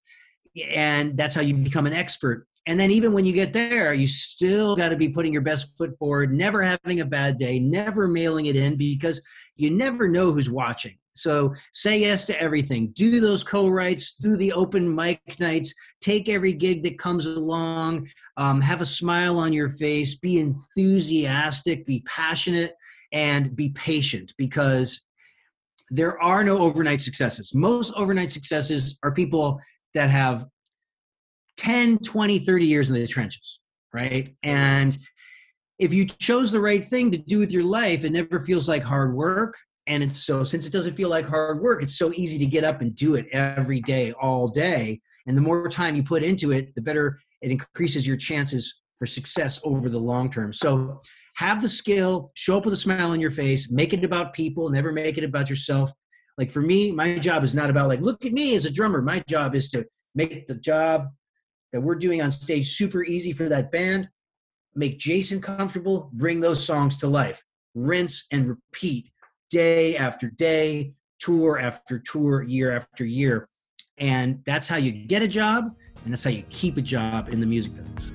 and 0.74 1.18
that's 1.18 1.34
how 1.34 1.42
you 1.42 1.52
become 1.52 1.84
an 1.84 1.92
expert 1.92 2.46
and 2.66 2.78
then 2.78 2.90
even 2.90 3.12
when 3.12 3.24
you 3.24 3.32
get 3.32 3.52
there, 3.52 3.94
you 3.94 4.08
still 4.08 4.74
got 4.74 4.88
to 4.88 4.96
be 4.96 5.08
putting 5.08 5.32
your 5.32 5.42
best 5.42 5.76
foot 5.78 5.96
forward, 5.98 6.34
never 6.34 6.62
having 6.62 7.00
a 7.00 7.06
bad 7.06 7.38
day, 7.38 7.60
never 7.60 8.08
mailing 8.08 8.46
it 8.46 8.56
in 8.56 8.76
because 8.76 9.22
you 9.54 9.70
never 9.70 10.08
know 10.08 10.32
who's 10.32 10.50
watching. 10.50 10.96
So 11.14 11.54
say 11.72 12.00
yes 12.00 12.26
to 12.26 12.40
everything. 12.40 12.92
Do 12.94 13.20
those 13.20 13.44
co-writes, 13.44 14.16
do 14.20 14.36
the 14.36 14.52
open 14.52 14.92
mic 14.92 15.20
nights, 15.38 15.72
take 16.00 16.28
every 16.28 16.52
gig 16.52 16.82
that 16.82 16.98
comes 16.98 17.24
along, 17.24 18.08
um, 18.36 18.60
have 18.60 18.80
a 18.80 18.86
smile 18.86 19.38
on 19.38 19.52
your 19.52 19.70
face, 19.70 20.16
be 20.16 20.38
enthusiastic, 20.40 21.86
be 21.86 22.02
passionate, 22.04 22.74
and 23.12 23.54
be 23.54 23.70
patient 23.70 24.34
because 24.36 25.04
there 25.90 26.20
are 26.20 26.42
no 26.42 26.58
overnight 26.58 27.00
successes. 27.00 27.54
Most 27.54 27.94
overnight 27.94 28.32
successes 28.32 28.98
are 29.04 29.12
people 29.12 29.60
that 29.94 30.10
have 30.10 30.46
10, 31.56 31.98
20, 31.98 32.38
30 32.40 32.66
years 32.66 32.90
in 32.90 32.94
the 32.94 33.06
trenches, 33.06 33.60
right? 33.92 34.34
And 34.42 34.96
if 35.78 35.92
you 35.92 36.06
chose 36.06 36.52
the 36.52 36.60
right 36.60 36.84
thing 36.84 37.10
to 37.10 37.18
do 37.18 37.38
with 37.38 37.50
your 37.50 37.64
life, 37.64 38.04
it 38.04 38.12
never 38.12 38.40
feels 38.40 38.68
like 38.68 38.82
hard 38.82 39.14
work. 39.14 39.56
And 39.86 40.02
it's 40.02 40.24
so, 40.24 40.42
since 40.42 40.66
it 40.66 40.72
doesn't 40.72 40.94
feel 40.94 41.08
like 41.08 41.26
hard 41.26 41.60
work, 41.60 41.82
it's 41.82 41.98
so 41.98 42.12
easy 42.14 42.38
to 42.38 42.46
get 42.46 42.64
up 42.64 42.80
and 42.80 42.94
do 42.96 43.14
it 43.14 43.26
every 43.32 43.80
day, 43.82 44.12
all 44.12 44.48
day. 44.48 45.00
And 45.26 45.36
the 45.36 45.42
more 45.42 45.68
time 45.68 45.94
you 45.94 46.02
put 46.02 46.22
into 46.22 46.52
it, 46.52 46.74
the 46.74 46.82
better 46.82 47.20
it 47.42 47.50
increases 47.50 48.06
your 48.06 48.16
chances 48.16 48.82
for 48.98 49.06
success 49.06 49.60
over 49.62 49.88
the 49.88 49.98
long 49.98 50.30
term. 50.30 50.52
So 50.52 50.98
have 51.36 51.60
the 51.60 51.68
skill, 51.68 52.32
show 52.34 52.56
up 52.56 52.64
with 52.64 52.74
a 52.74 52.78
smile 52.78 53.10
on 53.10 53.20
your 53.20 53.30
face, 53.30 53.70
make 53.70 53.92
it 53.92 54.04
about 54.04 54.32
people, 54.32 54.70
never 54.70 54.90
make 54.90 55.18
it 55.18 55.24
about 55.24 55.50
yourself. 55.50 55.92
Like 56.38 56.50
for 56.50 56.62
me, 56.62 56.90
my 56.90 57.18
job 57.18 57.44
is 57.44 57.54
not 57.54 57.70
about 57.70 57.88
like, 57.88 58.00
look 58.00 58.24
at 58.24 58.32
me 58.32 58.54
as 58.54 58.64
a 58.64 58.70
drummer. 58.70 59.02
My 59.02 59.22
job 59.28 59.54
is 59.54 59.70
to 59.70 59.86
make 60.14 60.46
the 60.46 60.54
job 60.54 61.08
that 61.76 61.82
we're 61.82 61.94
doing 61.94 62.22
on 62.22 62.32
stage 62.32 62.74
super 62.74 63.04
easy 63.04 63.34
for 63.34 63.50
that 63.50 63.70
band. 63.70 64.08
Make 64.74 64.98
Jason 64.98 65.42
comfortable, 65.42 66.08
bring 66.14 66.40
those 66.40 66.64
songs 66.64 66.96
to 66.98 67.06
life. 67.06 67.44
Rinse 67.74 68.24
and 68.32 68.48
repeat 68.48 69.10
day 69.50 69.94
after 69.94 70.30
day, 70.30 70.94
tour 71.18 71.58
after 71.58 71.98
tour, 71.98 72.42
year 72.42 72.74
after 72.74 73.04
year. 73.04 73.46
And 73.98 74.42
that's 74.46 74.66
how 74.66 74.78
you 74.78 74.90
get 74.90 75.20
a 75.20 75.28
job, 75.28 75.76
and 76.02 76.14
that's 76.14 76.24
how 76.24 76.30
you 76.30 76.44
keep 76.48 76.78
a 76.78 76.82
job 76.82 77.28
in 77.28 77.40
the 77.40 77.46
music 77.46 77.76
business. 77.76 78.10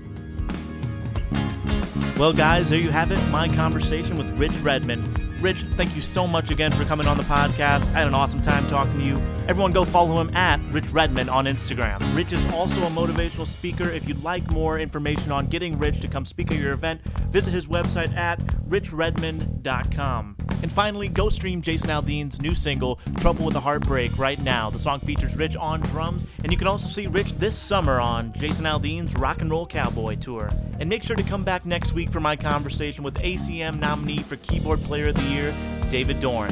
Well, 2.18 2.34
guys, 2.34 2.72
there 2.72 2.80
you 2.80 2.90
have 2.90 3.12
it. 3.12 3.24
My 3.30 3.48
conversation 3.48 4.16
with 4.16 4.28
Rich 4.40 4.58
Redmond. 4.64 5.31
Rich, 5.42 5.64
thank 5.76 5.96
you 5.96 6.04
so 6.04 6.28
much 6.28 6.52
again 6.52 6.76
for 6.78 6.84
coming 6.84 7.08
on 7.08 7.18
the 7.18 7.24
podcast. 7.24 7.92
I 7.94 8.00
had 8.00 8.08
an 8.08 8.14
awesome 8.14 8.42
time 8.42 8.68
talking 8.68 9.00
to 9.00 9.04
you. 9.06 9.18
Everyone 9.48 9.72
go 9.72 9.84
follow 9.84 10.22
him 10.22 10.36
at 10.36 10.62
Rich 10.72 10.90
Redmond 10.90 11.32
on 11.32 11.46
Instagram. 11.46 12.16
Rich 12.16 12.32
is 12.34 12.46
also 12.54 12.80
a 12.84 12.90
motivational 12.92 13.48
speaker. 13.48 13.90
If 13.90 14.08
you'd 14.08 14.24
like 14.24 14.50
more 14.52 14.80
information 14.80 15.32
on 15.32 15.48
getting 15.48 15.80
Rich 15.80 16.02
to 16.02 16.08
come 16.08 16.26
speak 16.26 16.52
at 16.52 16.60
your 16.60 16.74
event, 16.74 17.02
visit 17.32 17.52
his 17.52 17.66
website 17.66 18.16
at 18.16 18.40
richredmond.com. 18.70 20.38
And 20.62 20.72
finally, 20.72 21.08
go 21.08 21.30
stream 21.30 21.62
Jason 21.62 21.90
Aldean's 21.90 22.42
new 22.42 22.54
single, 22.54 23.00
Trouble 23.20 23.46
with 23.46 23.56
a 23.56 23.60
Heartbreak, 23.60 24.18
right 24.18 24.40
now. 24.42 24.70
The 24.70 24.80
song 24.80 25.00
features 25.00 25.36
Rich 25.36 25.56
on 25.56 25.82
drums, 25.82 26.28
and 26.44 26.52
you 26.52 26.58
can 26.58 26.68
also 26.68 26.88
see 26.88 27.08
Rich 27.08 27.34
this 27.34 27.58
summer 27.58 28.00
on 28.00 28.34
Jason 28.34 28.66
Aldean's 28.66 29.16
Rock 29.16 29.42
and 29.42 29.50
Roll 29.50 29.66
Cowboy 29.66 30.16
Tour. 30.16 30.50
And 30.80 30.90
make 30.90 31.04
sure 31.04 31.16
to 31.16 31.24
come 31.24 31.44
back 31.44 31.66
next 31.66 31.94
week 31.94 32.12
for 32.12 32.20
my 32.20 32.36
conversation 32.36 33.04
with 33.04 33.16
ACM 33.16 33.80
nominee 33.80 34.20
for 34.20 34.36
Keyboard 34.38 34.82
Player 34.84 35.10
of 35.10 35.16
the 35.16 35.24
Year, 35.24 35.54
David 35.90 36.20
Doran. 36.20 36.52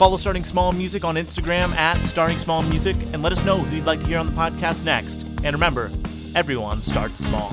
Follow 0.00 0.16
Starting 0.16 0.44
Small 0.44 0.72
Music 0.72 1.04
on 1.04 1.16
Instagram 1.16 1.72
at 1.72 2.02
Starting 2.06 2.38
Small 2.38 2.62
Music 2.62 2.96
and 3.12 3.22
let 3.22 3.32
us 3.32 3.44
know 3.44 3.58
who 3.58 3.76
you'd 3.76 3.84
like 3.84 4.00
to 4.00 4.06
hear 4.06 4.18
on 4.18 4.26
the 4.26 4.32
podcast 4.32 4.84
next. 4.84 5.22
And 5.44 5.52
remember, 5.52 5.90
everyone 6.34 6.82
starts 6.82 7.18
small. 7.18 7.52